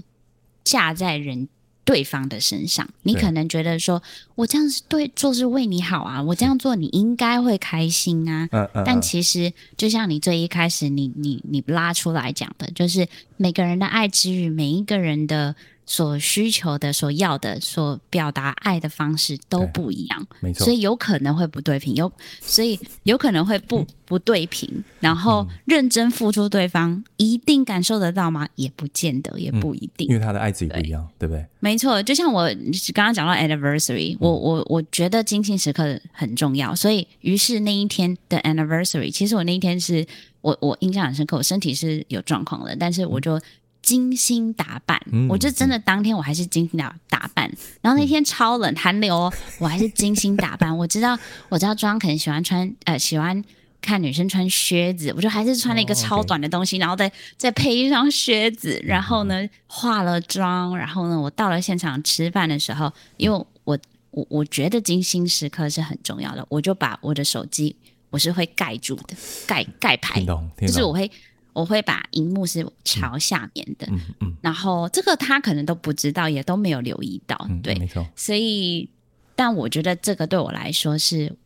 [0.64, 1.48] 架在人。
[1.84, 4.02] 对方的身上，你可能觉得说，
[4.34, 8.46] 我这样是对做是为你好啊，我这样做你应该会开心啊。
[8.52, 8.84] 嗯嗯。
[8.84, 13.08] 但其实，就像你最一开始你你你拉出来讲的，就是
[13.38, 15.56] 每个人的爱之语，每一个人的。
[15.90, 28.46] 所需求的、所要的、所表达爱的方式都不一样，没错，所以有可能会不对平，有所以有可能会不不对平，然后认真付出，对方一定感受得到吗？
[28.56, 31.46] 也不见得，也不一定，因为他的爱自己不一样，对，对不对？
[31.60, 32.46] 没错，就像我
[32.92, 40.06] 刚刚讲到 anniversary，我我我觉得精心时刻很重要，所以于是那一天的 anniversary，其实我那一天是
[40.42, 43.40] 我我印象很深刻，我身体是有状况的，但是我就。
[43.88, 50.76] 精心打扮，嗯、我就真的当天我还是精心打打扮，嗯、然后那天超冷寒流，我还是精心打扮。
[50.76, 53.42] 我知道，我知道庄可能喜欢穿呃喜欢
[53.80, 63.78] 看女生穿靴子，我就还是穿了一个超短的东西，然后再再配一双靴子，然后呢化了妆，然后呢我到了现场吃饭的时候，因为我
[64.10, 67.74] 我我觉得精心时刻是很重要的，我就把我的手机
[68.10, 70.22] 我是会盖住的，盖盖牌，
[70.60, 71.10] 就是我会
[71.58, 78.88] 我会把荧幕是朝下面的，嗯嗯，然后这个他可能都不知道，也都没有留意到，嗯、对，没错，所以
[79.34, 81.36] 但我觉得这个对我来说是。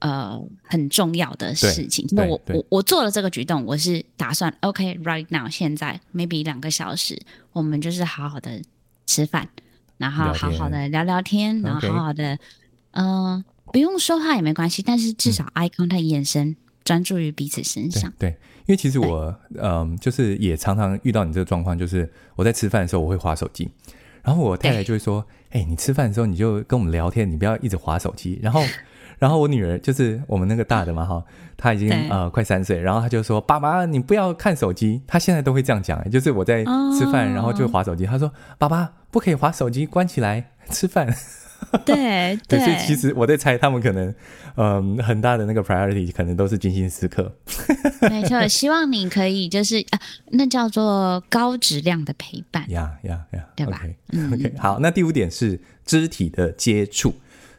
[0.00, 2.06] 呃，很重要的事情。
[2.10, 7.18] 那我我我做了这个举动，我是打算 OK，right now，现在 maybe 两个小时，
[7.52, 8.60] 我们就是好好的
[9.06, 9.48] 吃饭，
[9.96, 12.38] 然后好好的聊聊天，然后好好的，
[12.90, 18.12] 嗯、呃，不用说话也没关系，但是至少 eye contact 眼神专注于彼此身上。
[18.18, 18.36] 对，
[18.72, 23.70] 为其实我嗯、呃，就是也常常遇到你这个状况，就是我在吃饭的时候我会滑手机，
[24.22, 28.62] 然后我太太就会说：“哎、欸，你吃饭的时候你就跟我们聊天，你不要一直滑手机。”然后。
[29.16, 31.24] 然后我女儿就是我们那个大的嘛哈，
[31.56, 36.64] 她已经呃快三岁，然后她就说：“爸爸，你不要看手机。”她现在都会这样讲，就是我在
[36.98, 38.04] 吃饭，然后就滑手机。
[38.04, 41.14] 她说：“爸爸不可以滑手机，关起来吃饭。”
[41.84, 44.14] 对 对，所以其实我在猜，他们可能
[44.56, 47.34] 嗯、呃、很大的那个 priority 可能都是精心时刻。
[48.08, 49.98] 没错，希望你可以就是啊，
[50.30, 52.68] 那叫做高质量的陪伴。
[52.70, 53.80] 呀呀呀，对吧
[54.32, 57.14] ？OK 好，那第五点是肢体的接触。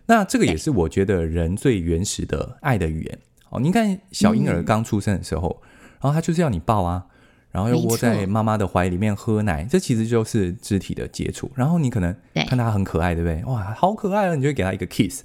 [0.08, 3.20] 那这个也是我觉得人最原始的爱的语言。
[3.50, 5.68] 哦，你看小婴儿刚出生的时候，嗯、
[6.02, 7.06] 然后他就是要你抱啊，
[7.56, 11.50] 然后又窝在妈妈的怀里面喝奶，这其实就是肢体的接触。
[11.56, 12.14] 然后你可能
[12.48, 13.42] 看他很可爱，对不对？
[13.46, 14.36] 哇，好可爱啊！
[14.36, 15.24] 你就会给他一个 kiss。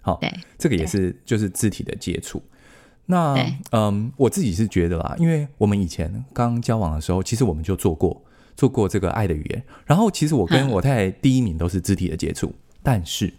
[0.00, 0.18] 好，
[0.56, 2.42] 这个也是就是肢体的接触。
[3.04, 3.36] 那
[3.72, 8.22] 嗯，我自己是觉得啦，因为我们以前刚交往的时候，其实我们就做过
[8.56, 9.62] 做过这个爱的语言。
[9.84, 13.30] 然后其实我跟我太太第一名都是肢体的接触，但是。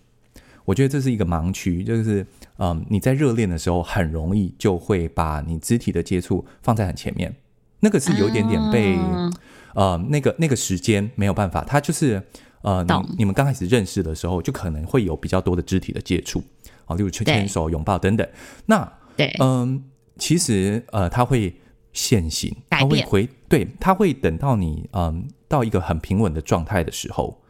[0.66, 2.24] 我觉得这是一个盲区，就是
[2.60, 7.34] 嗯，你在热恋的时候很容易就会把你肢体的接触放在很前面，
[7.80, 9.30] 那个是有一点点被、啊、
[9.74, 12.22] 呃那个那个时间没有办法，他就是
[12.62, 16.44] 呃你你们刚开始认识的时候就可能会有比较多的肢体的接触
[16.86, 18.28] 啊，例如牵牵手、拥抱等等。
[18.66, 19.84] 那对嗯，
[20.18, 21.56] 其实呃他会
[21.94, 27.42] 现行，他会回对，他会等到你嗯到一个很平稳的状态的时候。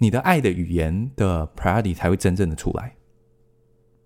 [0.00, 2.94] 你的爱的语言的 priority 才会真正的出来。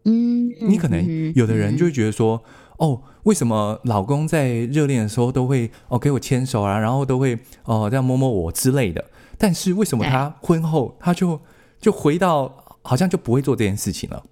[0.07, 2.53] 嗯，你可能有的人就会觉得说，嗯、
[2.83, 9.05] 哦，为什么老公在热恋的时候都会哦给我牵手啊，然后都会哦这样摸摸我之类的，
[9.39, 11.41] 但是为什么他婚后他就
[11.79, 14.23] 就回到好像就不会做这件事情了？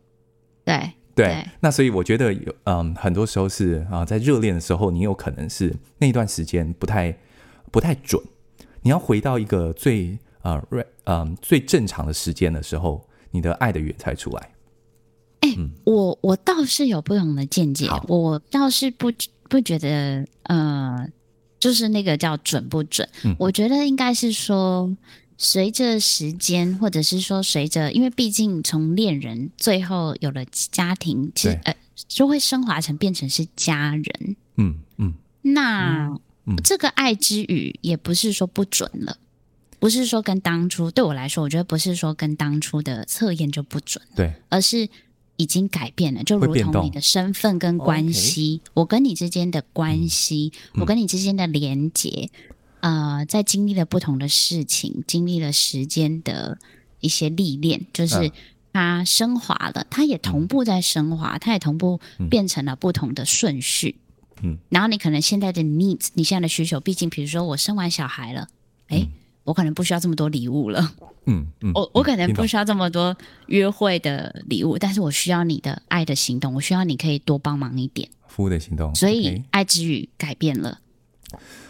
[0.65, 7.17] 对对，那所以我觉得有嗯，很多时候是啊，在热恋的时候，你有可能是那段时间不太
[7.71, 8.21] 不太准，
[8.83, 10.19] 你要回到一个最。
[10.43, 14.49] 啊，瑞，嗯，最正常的时间的时候，你的爱的源才出来。
[15.41, 19.13] 哎、欸，嗯、我我倒是有不同的见解，我倒是不
[19.49, 21.09] 不觉得，呃，
[21.59, 23.09] 就是那个叫准不准？
[23.25, 24.95] 嗯、我觉得应该是说，
[25.39, 31.77] 随着时间，或者是说随着，因为毕竟从恋人最后有了家庭，其实对呃，
[32.07, 34.37] 就会升华成变成是家人。
[34.57, 36.09] 嗯嗯，嗯那、
[36.45, 39.17] 嗯、这个爱之语也不是说不准了。
[39.79, 44.87] 不是说跟当初对我来说，我觉得不是说跟当初的测验就不准，对，而是
[45.41, 52.29] 已经改变了，就如同你的身份跟关系，我跟你之间的关系，嗯、我跟你之间的连接，
[52.81, 56.59] 嗯、呃，在经历了不同的事情，经历了时间的
[57.01, 58.31] 一些历练，就是
[58.75, 63.97] 它升华了，它也同步在升华，它也同步变成了不同的顺序，
[64.43, 68.49] 嗯，然后你可能现在的 needs，你现在的需求，毕竟比如说我生完小孩了，
[68.89, 69.09] 哎、欸。
[69.51, 70.93] 我可能不需要这么多礼物了，
[71.27, 73.17] 嗯嗯， 我我可能不需要这么多
[73.49, 80.79] 约会的礼物，但是我需要你的爱的行动，我需要你可以多帮忙一点，服务的行动，所以爱之语改变了，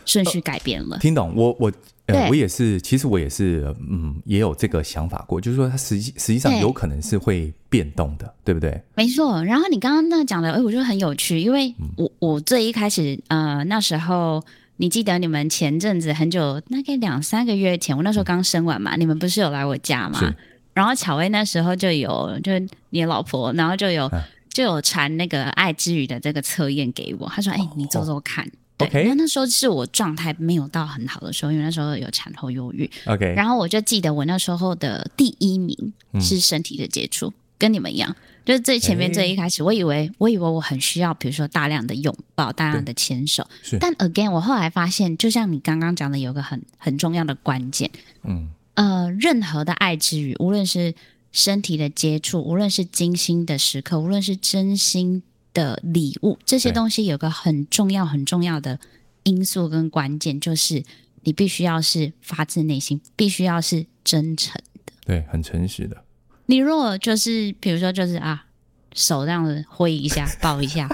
[0.05, 1.33] 顺序改变了，听懂？
[1.35, 1.73] 我我
[2.05, 8.79] 呃，我也是，其实我也是，嗯，也有这个想法过，就是说它实际实际上有可能是会变动的，对不对？
[8.95, 9.43] 没错。
[9.43, 14.45] 然后你刚刚那讲的，哎，我觉得很有趣，因为我我最一开始呃那时候。
[14.81, 20.35] 你记得你们前阵子很久，大概两三个月前，我那时候刚生完嘛，你们不是有来我家嘛？
[20.73, 22.53] 然后巧薇那时候就有，就
[22.89, 27.29] 你老婆，然后就有、啊、就有传那个爱之语的这个测验给我。
[27.29, 28.43] 他说：“哎、欸，你做做看。
[28.47, 29.09] 哦”对，okay?
[29.09, 32.91] 那那时候是我状态没有到很好的时候，因为那时候有产后忧郁。
[33.05, 38.17] OK，然后我就记得我那时候的第一名是身体的接触，嗯、跟你们一样。
[38.45, 43.47] 就是最前面最一开始，我以为我以为我很需要，比如说大量的拥抱、大量的牵手。
[43.79, 47.91] 但 again，我后来发现，就像你刚刚讲的，有个很很重要的关键，
[48.25, 48.51] 嗯。
[48.75, 50.95] 呃，任何的爱之语，无论是
[51.33, 55.23] 身体的接触，无论是精心的时刻，无论是真心
[55.53, 58.79] 的礼物，这些东西有个很重要很重要的
[59.25, 60.83] 因素跟关键，就是
[61.25, 64.55] 你必须要是发自内心，必须要是真诚
[64.87, 66.03] 的，对，很诚实的。
[66.51, 68.45] 你如果就是比如说就是啊，
[68.93, 70.89] 手这样子挥一下， 抱一下。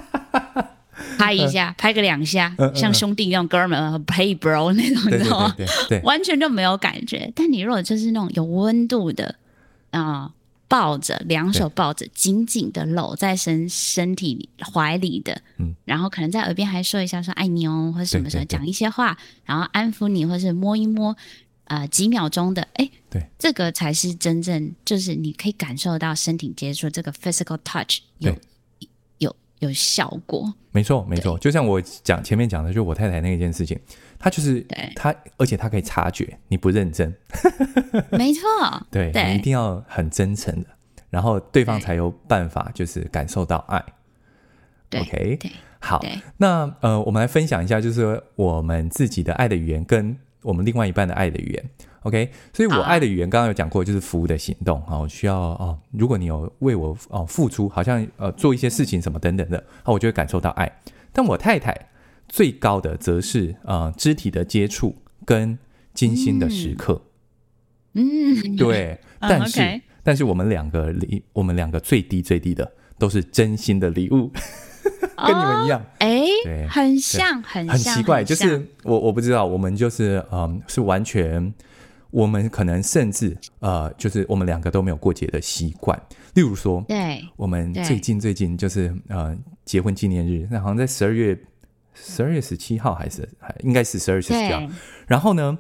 [1.19, 5.55] 拍一下，拍个两下，嗯嗯、像兄弟一样哥们，Hey bro 那种，你知道吗？
[5.57, 7.31] 对对对对，完全就没有感觉。
[7.35, 9.35] 但你如果就是那种有温度的
[9.91, 10.33] 啊、呃，
[10.69, 21.17] 抱着两手抱着，紧紧的搂在身身体怀里的，嗯，然后可能在耳边还说一下说爱你哦，或者什么什么讲一些话，然后安抚你，或是摸一摸，
[21.65, 28.35] 呃，几秒钟的，哎，对，这个才是真正就是你可以感受到身体接触这个 physical touch 有。
[29.19, 33.81] 有有效果，没错没错，就像我讲前面讲的，就是我太太那一件事情，
[34.19, 34.61] 她就是
[34.95, 37.11] 她，而且她可以察觉你不认真，
[38.13, 38.43] 没错，
[38.93, 39.31] 对，对。
[39.31, 40.69] 你一定要很真诚的，
[41.09, 43.83] 然后对方才有办法就是感受到爱。
[45.01, 45.39] OK，
[45.81, 46.05] 好，
[46.37, 51.65] 那呃，我们来分享一下，就是我们自己的爱的语言跟我们另外一半的爱的语言。
[52.07, 60.71] OK，所以我爱的语言刚刚有讲过，就是服务的行动啊，我需要哦，如果你有为我哦付出，好像呃做一些事情什么等等的，啊，我就会感受到爱。
[61.13, 61.77] 但我太太
[62.29, 65.59] 最高的则是呃肢体的接触跟
[65.95, 67.03] 精心的时刻。
[67.95, 69.83] 嗯，对， 但是、uh, okay.
[70.05, 74.31] 但是我们两个礼，我们两个最低最低的都是真心的礼物，
[75.27, 81.53] 跟你们一样，哎、oh, 对，很像，很很奇怪，就是我我不知道，我们就是嗯是完全。
[82.11, 86.01] 我们可能甚至呃，就是我们两个都没有过节的习惯。
[86.35, 91.39] 例如说，对，我们最近最近就是呃，结婚纪念日，那好像在十二月
[91.95, 94.63] 十二月十七号还是还应该是十二月十七号。
[95.07, 95.59] 然后呢，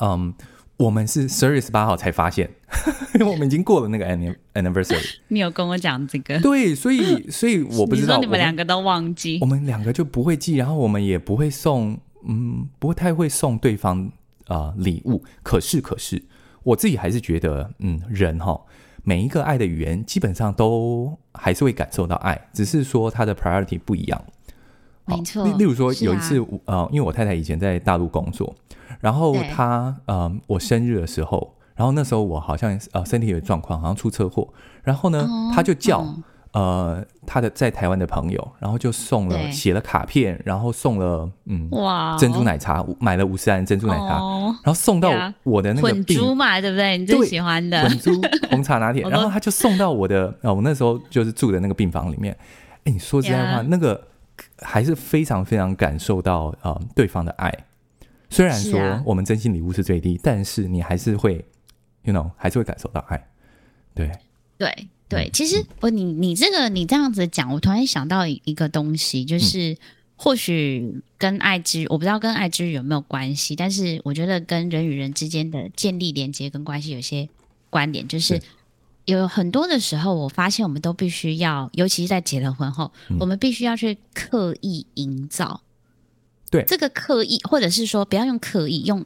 [0.00, 0.34] 嗯，
[0.76, 2.50] 我们是十二月十八号才发现，
[3.14, 4.04] 因为我们已经过了那个
[4.54, 5.16] anniversary。
[5.28, 6.40] 你有跟我讲这个？
[6.40, 14.10] 对，所以 所以我不知道你，你们两个都忘记，我们两个就不会记，然后我们也不会送，嗯，不太会送对方。
[14.46, 15.22] 啊、呃，礼物。
[15.42, 16.22] 可是，可是，
[16.62, 18.60] 我自己还是觉得，嗯，人哈，
[19.02, 24.24] 每一个爱的语言基本上都还是会感受到爱，只是说他的 priority 不一样。
[25.06, 25.44] 没错。
[25.44, 28.54] 例例如说，有一次，啊、呃，因为我太太以前在大陆工作，
[29.00, 34.52] 然后她，呃，我生日的时候，然后那时候我好像呃身体有状况，好像出车祸，
[34.82, 36.00] 然后呢，她、哦、就叫。
[36.00, 36.22] 哦
[36.54, 45.10] 呃，他的在台湾的朋友，然后就送了写了卡片，然后送了嗯哇珍珠奶茶，买了五十岚珍珠奶茶，哦，然后送到
[45.42, 46.96] 我的那个混珠嘛，对不对？
[46.96, 48.12] 你最喜欢的混珠
[48.50, 52.36] 红茶拿铁， 然后他就送到我的呃，我那时候就是住的那个病房里面。
[52.84, 54.06] 哎，你说实在话，那个
[54.62, 57.52] 还是非常非常感受到呃对方的爱。
[58.30, 61.44] 虽然说我们真心礼物是最低，但是你还是会
[62.04, 63.26] ，you know，还是会感受到爱。
[63.92, 64.12] 对
[64.56, 64.88] 对。
[65.06, 69.76] 对，其实我你你这个你这样子讲，我突然想到一个东西，就是
[70.16, 77.28] 或许跟爱之，我不知道跟爱之有没有关系，但是我觉得跟人与人之间的建立连接跟关系有些
[77.68, 78.40] 关联，就是
[79.04, 82.90] 有很多的时候，我发现我们都必须要，尤其是在结了婚后，
[83.20, 85.60] 我们必须要去刻意营造。
[86.50, 89.04] 对，这个刻意，或者是说不要用刻意用。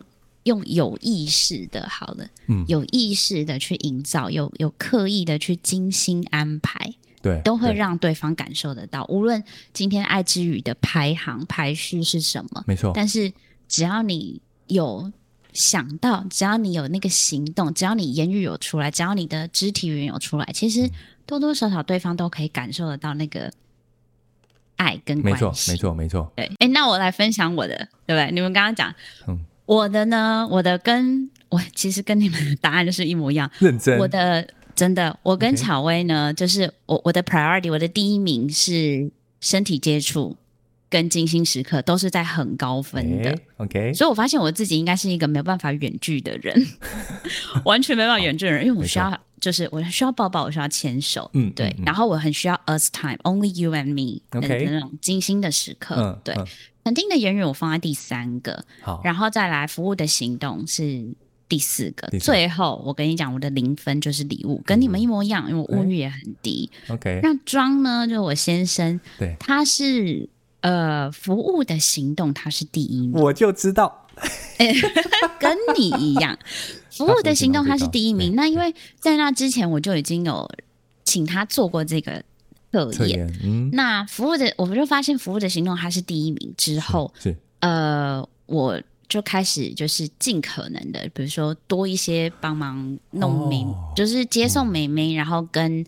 [0.48, 9.04] 用有意识的，好了，嗯，有意识的去营造，有有刻意的去精心安排，对，都会让对方感受得到。
[9.10, 12.92] 无论今天爱之语的排行排序是什么，没错。
[12.94, 13.30] 但是
[13.68, 15.12] 只要你有
[15.52, 20.90] 想到，只要你有那个行动，只要你言语有出来，只要你的肢体语言有出来，其实
[21.26, 23.52] 多多少少对方都可以感受得到那个
[24.76, 25.44] 爱跟关系。
[25.44, 26.32] 没错，没错，没错。
[26.36, 28.30] 对，哎，那我来分享我的，对不对？
[28.32, 28.94] 你们刚刚讲，
[29.26, 29.38] 嗯。
[29.68, 30.48] 我的呢？
[30.50, 33.50] 我的跟我其实跟你们的答案就是一模一样。
[33.58, 33.98] 认真。
[33.98, 39.10] 我的真的，我跟巧薇呢.就是我我的 priority，我的第一名是
[39.42, 40.34] 身体接触
[40.88, 43.38] 跟精心时刻，都是在很高分的。
[43.58, 43.92] OK。
[43.92, 46.66] 所以我发现我自己应该是一个没有办法远距的人，
[47.66, 51.76] 完全没办法远距的人，因为我需要就是我需要抱抱，我需要牵手，嗯，对。
[51.84, 56.34] 然后我很需要 us time，only you and me，OK，那种精心的时刻，嗯、对。
[56.34, 56.46] 嗯
[56.88, 61.06] 肯定的言语我放在第三个，好，然后再来服务的行动是
[61.46, 66.70] 第四个，最后我跟你讲，我的零分就是礼物，跟你们一模一样，嗯、因为我物欲也很低。
[66.88, 68.06] OK，那装呢？
[68.06, 70.26] 就是我先生，对，他是
[70.62, 74.06] 呃服务的行动，他是第一名，我就知道，
[75.38, 76.38] 跟你一样，
[76.90, 78.34] 服务的行动他是第一名。
[78.34, 80.50] 那因为在那之前我就已经有
[81.04, 82.24] 请他做过这个。
[82.70, 95.84] 测验，嗯，那服务的，我们就发现服务的行动他是第一名之后，是，呃，我就开始就是尽可能的，比如说多一些帮忙弄美，哦，就是接送妹妹，嗯，然后跟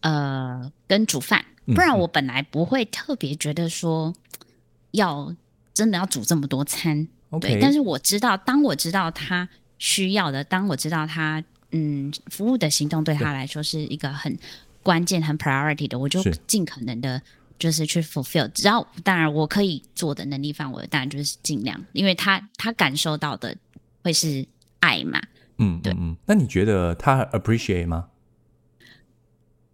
[0.00, 4.14] 呃跟煮饭，不然我本来不会特别觉得说
[4.92, 5.34] 要
[5.74, 7.06] 真的要煮这么多餐。
[7.40, 9.48] 对，但是我知道，当我知道他
[9.78, 14.38] 需要的，当我知道他嗯服务的行动对他来说是一个很
[14.84, 17.20] 关键、很 priority 的，我就尽可能的，
[17.58, 18.48] 就是去 fulfill。
[18.52, 23.56] 只要当然我可以做的能力范围，当然就是尽量，因为他他感受到的
[24.02, 24.46] 会是
[24.78, 25.20] 爱嘛。
[25.58, 28.08] 嗯，对，嗯，那你觉得他 appreciate 吗？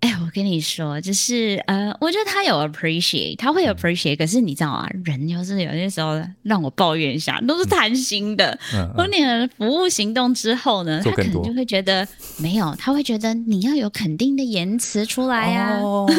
[0.00, 8.58] 哎，我跟你说，就是呃，我觉得他有 appreciate，他会 appreciate，、嗯、可是你知道啊，人就是有些时候让我抱怨一下，都是贪心的。
[8.74, 12.08] 嗯，当你的服务行动之后呢，他可能就会觉得
[12.40, 16.10] 没有，他会觉得你要有肯定的言辞出来呀、啊，哦、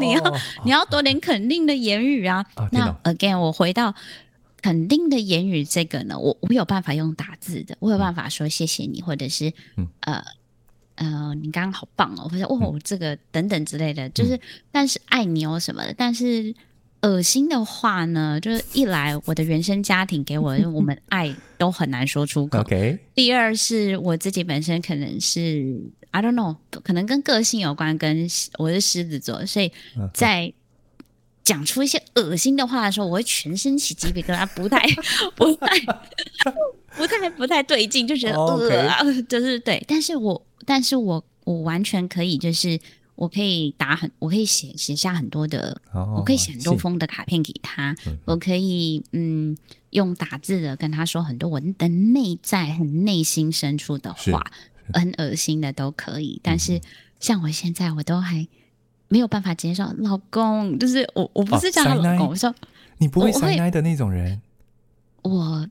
[0.00, 2.42] 你要 你要多点肯定的言语啊。
[2.56, 3.94] 哦、那 again，我回到
[4.62, 10.24] 肯定的言语这个呢，我我有办法用打字的，我有办法说谢谢你，或者是、嗯、呃。
[10.98, 12.28] 呃，你刚刚好棒哦！
[12.28, 14.40] 或者哦，这个等等之类的，就是，嗯、
[14.72, 16.52] 但是爱你哦什么的，但是
[17.02, 22.58] 恶心的话呢，就是一来我的原生家庭给我的，我们 爱都很难说出口。
[22.64, 22.98] Okay.
[23.14, 25.80] 第二是我自己本身可能是
[26.10, 28.28] I don't know，可能跟个性有关，跟
[28.58, 29.70] 我是狮子座，所以
[30.12, 30.52] 在
[31.44, 34.80] 讲出一些恶心的话的时候，我会全身起鸡皮疙瘩，不太
[35.36, 35.68] 不太
[36.98, 39.26] 不太不太对劲，就觉得呃，Okay.
[39.28, 40.42] 就是对，但是我。
[40.68, 42.78] 但是我我完全可以，就是
[43.14, 49.56] 我可以打很，我可以写写下很多的，哦、我可以写很多封的卡片给他，嗯、我可以嗯
[49.90, 54.44] 用打字的跟他说很多我的内在很内心深处的话，
[54.92, 56.38] 很恶心的都可以。
[56.44, 56.82] 但是
[57.18, 58.46] 像我现在我都还
[59.08, 62.54] 没有办法接受，老公就是我我不是叫他老公，哦、我说
[62.98, 64.42] 你不会塞奶的那种人，
[65.22, 65.66] 我。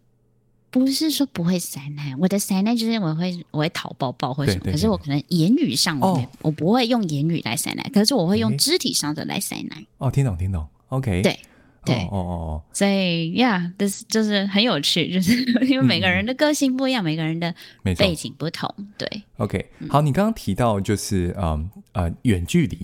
[0.74, 9.84] 我不是说不会塞奶，我的塞奶就是我会我会讨抱抱或什么，可是我可能言语上我、哦、我不会用言语来塞奶，可是我会用肢体上的来塞奶。
[9.98, 11.40] 哦，听懂听懂，OK，对
[11.84, 11.96] 对。
[11.96, 17.56] 哦哦哦，所以呀，这是就是很有趣，就是 因为每个人的个性不一样，嗯、每个人的
[17.98, 19.24] 背景不同，对。
[19.38, 22.78] OK，好，你刚刚提到就是嗯呃远距离。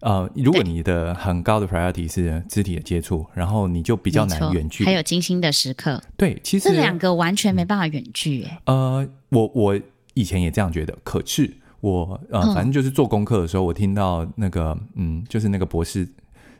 [0.00, 4.84] 呃，如果你的很高的 priority 是肢体的接触，然后你就比较难远距。
[4.84, 8.44] 还有精心的时刻，对，其实这两个完全没办法远距。
[8.44, 9.80] 哎，呃，我我
[10.14, 16.08] 以前也这样觉得，可是我呃，反正就是做功课的时候，我听到那个嗯，就是那个博士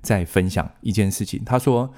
[0.03, 1.89] 在分享一件事情，他说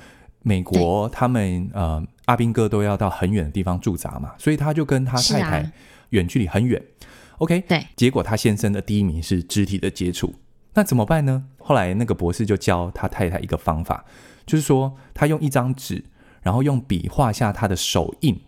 [0.43, 5.73] 美国他们呃阿兵哥都要到很远的地方驻扎嘛，所以他就跟他太太
[6.11, 6.83] 远距离很远。
[7.39, 10.35] OK，对，结果他先生的第一名是肢体的接触。
[10.75, 11.45] 那怎么办呢？
[11.59, 14.05] 后来那个博士就教他太太一个方法，
[14.47, 16.05] 就是说他用一张纸，
[16.43, 18.41] 然后用笔画下他的手印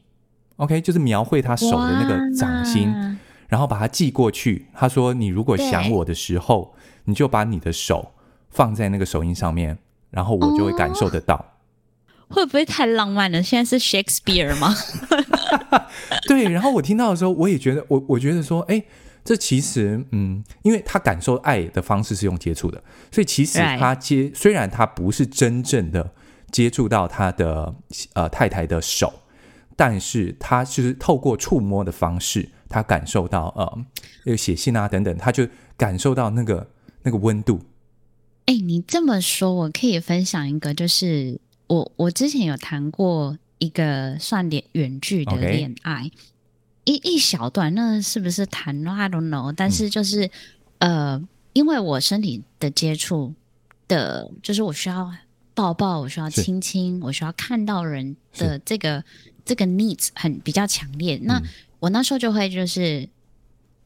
[0.56, 2.88] ，OK，就是描绘他手的那个掌心，
[3.48, 4.68] 然后把它寄过去。
[4.72, 8.12] 他说：“你如果想我的时候，你就把你的手
[8.48, 9.78] 放在那个手印上面，
[10.10, 11.56] 然后我就会感受得到。”
[12.30, 13.42] 会不会太浪漫了？
[13.42, 14.74] 现在是 Shakespeare 吗？
[16.26, 16.44] 对。
[16.44, 18.84] 然后我听到的时候，我也觉得，我我觉得说，哎。
[19.24, 26.12] 这其实，嗯，因为他感受爱的方式是用接触的，所以其实他接.虽然他不是真正的
[26.50, 27.74] 接触到他的
[28.14, 29.12] 呃太太的手，
[29.76, 33.54] 但是他就是透过触摸的方式，他感受到
[34.26, 35.46] 呃，写信啊等等，他就
[35.76, 36.68] 感受到那个
[37.04, 37.60] 那个温度。
[38.46, 46.10] 哎，你这么说，我可以分享一个，就是我我之前有谈过一个算点远距的恋爱。
[46.84, 49.52] 一一小段，那是不是谈了？I don't know。
[49.56, 50.26] 但是就是，
[50.78, 53.34] 嗯、呃，因为我身体的接触
[53.86, 55.12] 的，就是我需要
[55.54, 59.04] 抱抱，我需要亲亲，我需要看到人的这个
[59.44, 61.18] 这个 needs 很比较强烈。
[61.22, 61.44] 那、嗯、
[61.78, 63.08] 我那时候就会就是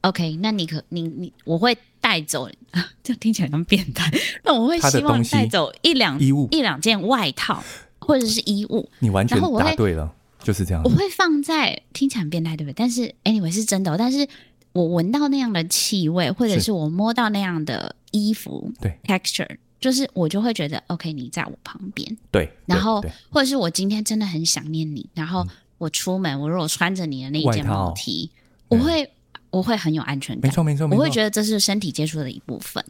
[0.00, 2.48] ，OK，那你可你你我会带走，
[3.04, 4.10] 这样听起来像变态。
[4.44, 7.62] 那我会希望带走一两衣物，一两件外套
[7.98, 8.88] 或者是衣物。
[9.00, 10.14] 你完全答对了。
[10.46, 12.74] 就是这样，我会放在听起来很变态，对不对？
[12.76, 13.96] 但是 anyway 是真的、哦。
[13.98, 14.24] 但是
[14.70, 22.16] 我闻到那样的气味，或者是我摸到那样的衣服，对 texture，就是我就会觉得 OK，你在我旁边。
[22.30, 25.44] 对，然后或者是我今天真的很想念你，然后
[25.78, 28.30] 我出门，我如果穿着你的那一件毛 T，
[28.68, 29.10] 我会
[29.50, 30.48] 我会很有安全感。
[30.48, 32.84] 没错没错，没错，我会觉得这是身体接触的一部分。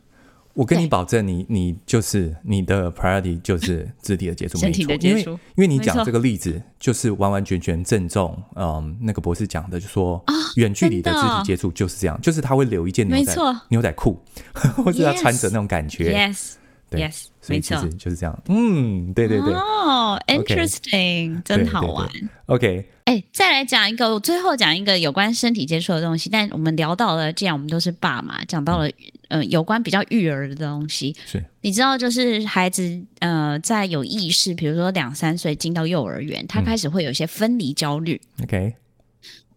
[0.56, 10.24] 我跟你保证你，你你就是你的 priority 就是肢体的接触， 身体的接触，因为因为你讲这个例子，就是完完全全正中，嗯，那个博士讲的，就说
[10.56, 13.36] 远距离的肢体接触就是这样，就是他会留一件牛仔
[13.68, 14.18] 牛仔裤，
[14.82, 16.52] 或者他穿着那种感觉，yes，
[16.88, 18.42] 对，yes，所以其实没错，就是这样。
[18.48, 19.52] 嗯，对对对。
[19.52, 21.42] 哦、oh,，interesting，、okay.
[21.42, 22.08] 真好玩。
[22.46, 26.30] OK，哎，再来讲一个，我最后讲一个有关身体接触的东西。
[26.30, 31.14] 但我们聊到了，既然我们都是爸妈，讲到了、嗯、呃有关比较育儿的东西。
[31.26, 38.20] 是，你知道，就是孩子呃在有意识，比如说两三岁进到幼儿园，他开始会有一些分离焦虑。
[38.38, 38.74] 嗯、OK，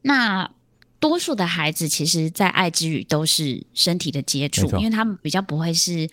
[0.01, 0.49] 那。
[1.01, 6.09] 多数的孩子其实，在爱之语都是身体的接触，因为他们比较不会是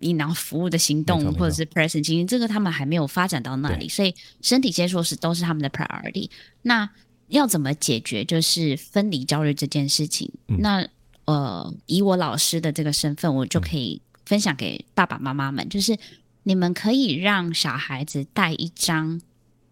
[0.00, 6.28] 引导服务的行动，或者是 present 经验，这个他们还没有发展到那里，所以身体接触是都是他们的 priority。
[6.62, 6.88] 那
[7.28, 10.30] 要怎么解决就是分离焦虑这件事情？
[10.46, 10.86] 那
[11.24, 15.98] 呃，以我老师的这个身份，我就可以分享给爸爸妈妈们，就是
[16.44, 19.20] 你们可以让小孩子带一张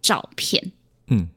[0.03, 0.73] 照片，
[1.07, 1.29] 嗯，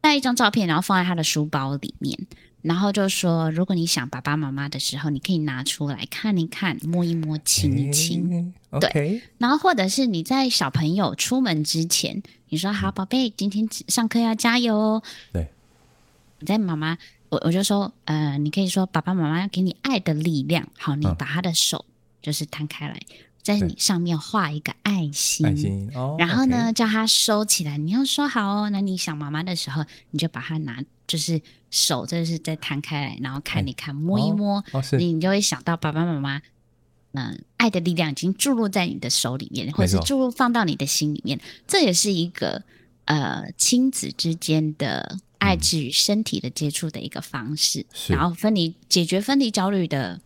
[0.00, 2.18] 带一张照片，然后放在他的书包里面。
[2.62, 8.52] 然后就说，如果你想爸爸妈妈的时候，你可以拿出来看一看，摸一摸，亲一亲。
[8.70, 15.02] 欸、对.然后或者是你在小朋友出门之前，你说好，宝贝，今天上课要加油哦。
[15.32, 15.48] 对，
[16.38, 16.98] 你在妈妈，
[17.28, 20.68] 我我就说，呃，你可以说爸爸妈妈要给你爱的力量。
[20.78, 21.84] 好，你把他的手
[22.20, 22.94] 就是摊开来。
[23.08, 27.78] 嗯在你上面画一个爱心，爱心哦，然后呢叫他收起来。
[27.78, 36.42] 你要说好哦，那你想妈妈的时候，你就把它拿，就是手，就是再摊开来，然后看一看，摸一摸，哦、你你就会想到爸爸妈妈，
[37.12, 41.40] 嗯，爱的力量已经注入在你的手里面，或者是注入放到你的心里面。
[41.66, 42.62] 这也是一个
[43.06, 50.20] 呃亲子之间的爱之与身体的接触的一个方式，嗯、然后分离解决分离焦虑的。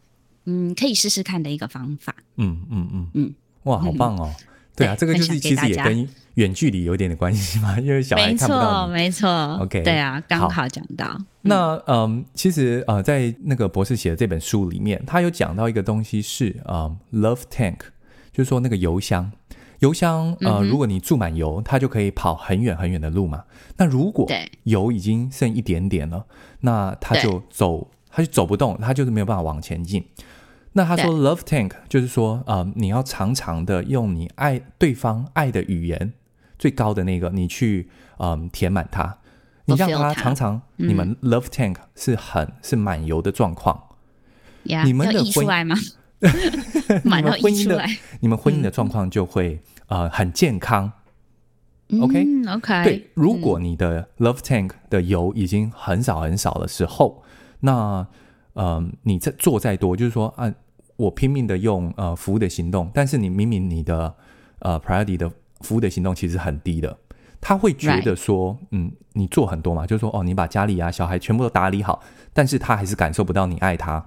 [0.45, 2.15] 嗯，可以试试看的一个方法。
[2.37, 3.35] 嗯嗯嗯嗯，
[3.65, 4.31] 哇，好棒哦！
[4.37, 4.45] 嗯、
[4.77, 8.87] 对啊，这个就是其实也跟远距离有点的关系嘛， 因为小孩看不到。
[8.89, 9.65] 没错，没错。
[9.65, 11.19] OK，对啊，刚好讲到。
[11.43, 17.79] 那嗯，其实呃，在那个博士写的这本书里面，他有讲到一个东西是呃，Love Tank，
[18.33, 19.31] 就是说那个油箱。
[19.81, 23.45] 油箱呃、嗯，如果你注满油，它就可以跑很远很远的路嘛。
[23.77, 24.27] 那如果
[24.63, 26.25] 油已经剩一点点了，
[26.61, 30.03] 那它就走，它就走不动，它就是没有办法往前进。
[30.77, 36.15] 那他说，Love Tank 就是说，呃，你要常常的用你爱对方爱的语言
[36.59, 39.19] 最高的那个，你去嗯、呃、填满它，
[39.67, 43.81] 你让他常常你们 Love Tank 是很、嗯、是满油的状况。
[44.65, 45.77] Yeah, 你们的婚出来吗？
[47.05, 47.85] 你们婚姻的
[48.19, 50.91] 你们婚姻的状况就会、嗯、呃很健康。
[52.01, 57.23] OK、嗯、OK，对，如果你的 Love Tank 的油已经很少很少的时候，
[57.61, 58.05] 那
[58.55, 60.53] 嗯、呃，你再做再多，就是说按。
[60.97, 64.15] 我拼命的用呃服务的行动，但是你明明你的
[64.61, 65.31] 呃 priority 的
[65.61, 66.97] 服务的行动其实很低的，
[67.41, 74.05] 他会觉得说.嗯，你做很多嘛，就是说哦，你把家里啊小孩全部都打理好，但是他还是感受不到你爱他。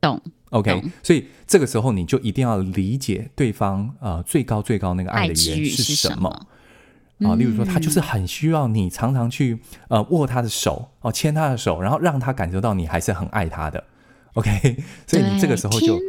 [0.00, 7.36] 懂，OK，所以这个时候你就一定要理解对方呃最高最高那个爱的语言是什么啊、呃？
[7.36, 13.84] 例如说，他就是很需要你常常去呃握他的手哦、呃，牵他的手，然后让他感受到你还是很爱他的。
[14.40, 14.76] OK，
[15.06, 16.00] 所以你这个时候就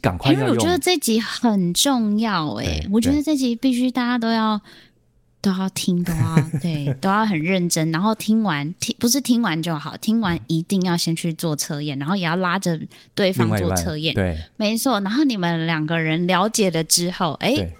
[0.00, 0.48] 赶快要用。
[0.48, 4.60] 因为我觉得这集很重要诶，我觉得这集必须大家都要
[5.40, 7.92] 都要听，都要对，都要很认真。
[7.92, 12.80] 然后听完听不是听完就好，听完一定要先去做测验，然后也要拉着
[13.14, 14.12] 对方做测验。
[14.12, 14.98] 对，没错。
[15.02, 17.72] 然后你们两个人了解了之后，哎，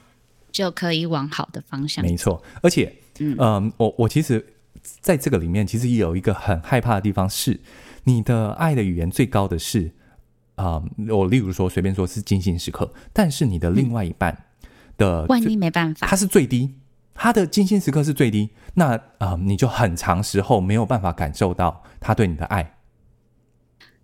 [0.53, 2.05] 就可以往好的方向。
[2.05, 2.41] 没错。
[2.63, 4.47] 而且，嗯，呃、我我其实
[5.01, 7.59] 在这个里面，其实也有一个很害怕的地方是。
[8.09, 9.91] 你的爱的语言最高的是
[10.55, 14.45] 啊、呃，我例如说随便说是精心时刻，但是你的另外一半
[14.97, 16.73] 的、嗯、万一没办法，他是最低，
[17.13, 22.77] 他的精心时刻是最低，那啊、呃，你就很长时候没有办法感受到他对你的爱。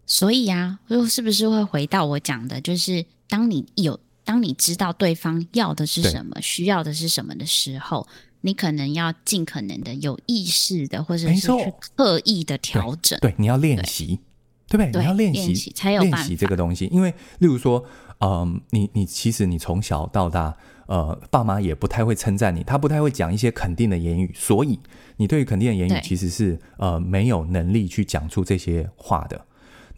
[0.05, 8.07] 所以呀、啊，又是不是会回到我讲的，就是当你有当你知道对方要的是什么，需要的是什么的时候。
[8.43, 13.18] 你可能要尽可能的有意识的，或者是去刻意的调整。
[13.20, 14.20] 对，你要练习，
[14.68, 15.01] 对不对？
[15.01, 16.88] 你要练习才有练习这个东西。
[16.93, 17.84] 因为，例如说，
[18.18, 24.78] 嗯、呃，你你其实你从小到大，呃，爸妈也不太会称赞你，他不太会讲一些肯定的言语，所以
[25.16, 29.47] 你对于肯定的言语其实是呃没有能力去讲出这些话的。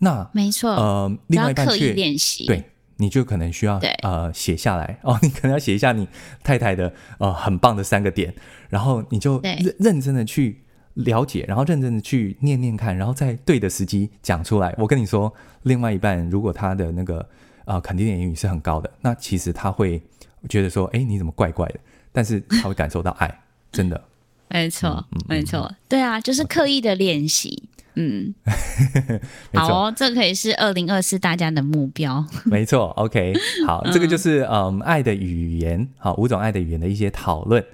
[0.00, 2.64] 那没错，呃，另外一半刻意练习，对。
[2.96, 6.08] 你就可能需要呃写下来 哦，你可能要写一下你
[6.42, 8.34] 太太的呃很棒的三个点，
[8.68, 10.62] 然后你就认认真的去
[10.94, 14.74] 了解，然后认真的去念念看，然后在对的时机讲出来。
[14.78, 15.32] 我跟你说，
[15.62, 17.28] 另外一半如果他的那个
[17.64, 20.00] 呃肯定的言语是很高的，那其实他会
[20.48, 21.80] 觉得说，哎，你怎么怪怪的？
[22.12, 23.40] 但是他会感受到爱，
[23.72, 24.00] 真的。
[24.50, 27.64] 没错，嗯、没错、嗯，对啊，就是刻意的练习。
[27.96, 28.34] 嗯，
[29.54, 32.24] 好哦，这可以是二零二四大家的目标。
[32.44, 33.32] 没错，OK，
[33.66, 37.64] 好， 这个就是嗯，爱的语言，好，五种爱的语言的一些讨论。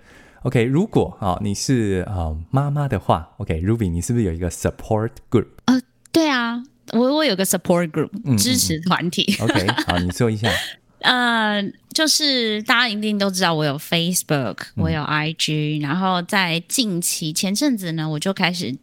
[0.43, 5.47] OK，如果啊你是呃妈妈的话，OK，Ruby，你是不是有一个 support group？
[5.67, 5.81] 呃，
[6.13, 6.63] 对啊，
[6.93, 9.37] 我我有个 support group 嗯嗯支持团体。
[9.41, 10.51] OK， 好，你说一下。
[11.01, 11.63] 呃，
[11.95, 18.77] 就是大家一定都知道我有 Facebook，我有 IG，、嗯、然后在近期前阵子呢，我就开始。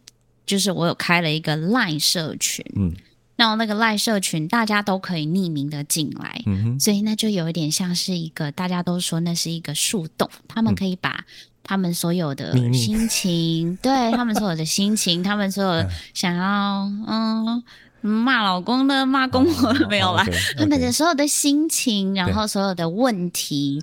[0.48, 2.96] 就是我有开了一个 Line 社群，嗯，
[3.36, 11.24] 然后那个 Line 社群大家都可以匿名的进来，嗯，所以那就有一点像是一个大家都说那是一个树洞，他们可以把
[11.62, 17.62] 他们所有的心情，嗯、对他们所有的心情，他们所有 想要嗯
[18.00, 20.24] 骂老公的、骂公婆的 没有啦，
[20.56, 23.82] 他们的所有的心情，然后所有的问题，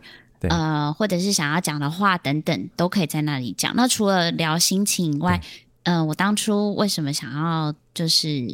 [0.50, 3.74] 呃，或者是想要讲的话等等，都可以在那里讲。
[3.76, 5.42] 那除了聊心情以外，
[5.86, 8.46] 嗯、呃，我当初为什么想要就是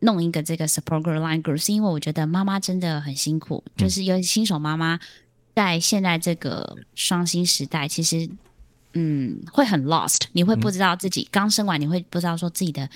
[0.00, 4.98] 弄一个这个 support group line group，是因为我觉得妈妈真的很辛苦，嗯、就是尤其新手妈妈
[5.54, 8.28] 在现在这个双薪时代，其实
[8.94, 12.88] 嗯会很 lost，你会不知道自己刚、嗯、生完，你会不知道说自己的。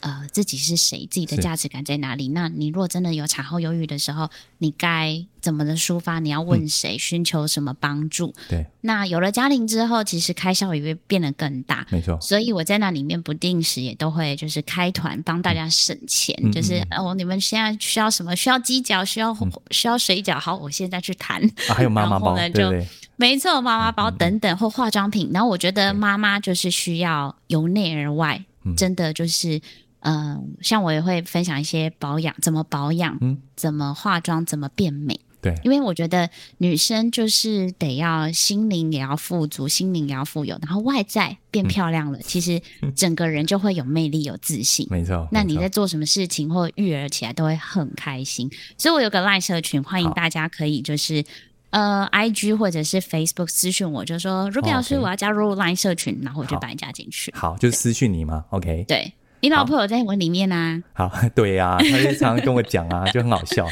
[0.00, 1.06] 呃，自己是谁？
[1.10, 2.28] 自己的价值感在哪里？
[2.28, 4.28] 那你如果真的有产后忧郁的时候，
[4.58, 6.18] 你该怎么的抒发？
[6.20, 6.96] 你要问谁？
[6.96, 8.34] 寻、嗯、求什么帮助？
[8.48, 8.66] 对。
[8.80, 11.86] 那有了家庭之后，其实开销也会变得更大。
[11.90, 12.18] 没错。
[12.20, 18.34] 所以我在那里面不定时也都会就是开团帮大家省钱，嗯、就是哦、你们现在需要什么？
[18.34, 19.04] 需要鸡脚？
[19.04, 20.40] 需要、嗯、需要水饺？
[20.40, 21.44] 好，我现在去谈。
[21.68, 22.86] 啊，还有 妈妈包，对对。
[23.16, 25.30] 没错，妈妈包等等、嗯、或化妆品。
[25.32, 28.42] 然后我觉得妈妈就是需要由内而外，
[28.76, 29.60] 真的就是。
[30.00, 35.18] 嗯、呃，像我也会分享一些保养，怎么保养，嗯，怎么化妆，怎么变美。
[35.42, 36.28] 对，因为我觉得
[36.58, 42.60] 女生就是得要心灵也要富足，心灵也要富有，然后外在变漂亮了，嗯、其实
[42.94, 44.86] 整个人就会有魅力、有自信。
[44.90, 48.50] 没错，那你在做什么事情或育儿起来都会很开心。
[48.76, 51.24] 所以我有个 Line 社群，欢迎大家可以就是
[51.70, 57.32] 呃，IG 或者是 Facebook 私讯我，就说 Ruby 老师，我要加入 Line 社群，然后我就把你加进去。
[57.34, 59.10] 好，就是私讯你吗？OK，对。
[59.40, 61.08] 你老婆有在我里面呐、啊？
[61.08, 63.66] 好，对呀、啊，她就常常跟我讲啊， 就很好笑。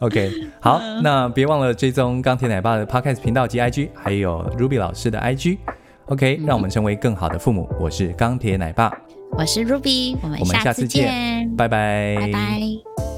[0.00, 5.58] OK，好，那别忘了追踪钢铁奶爸的 Podcast 频道及 IG，还有 Ruby 老师的 IG。
[6.06, 7.68] OK，、嗯、让我们成为更好的父母。
[7.80, 8.92] 我是钢铁奶爸，
[9.32, 13.15] 我是 Ruby，我们下次见拜拜，拜拜。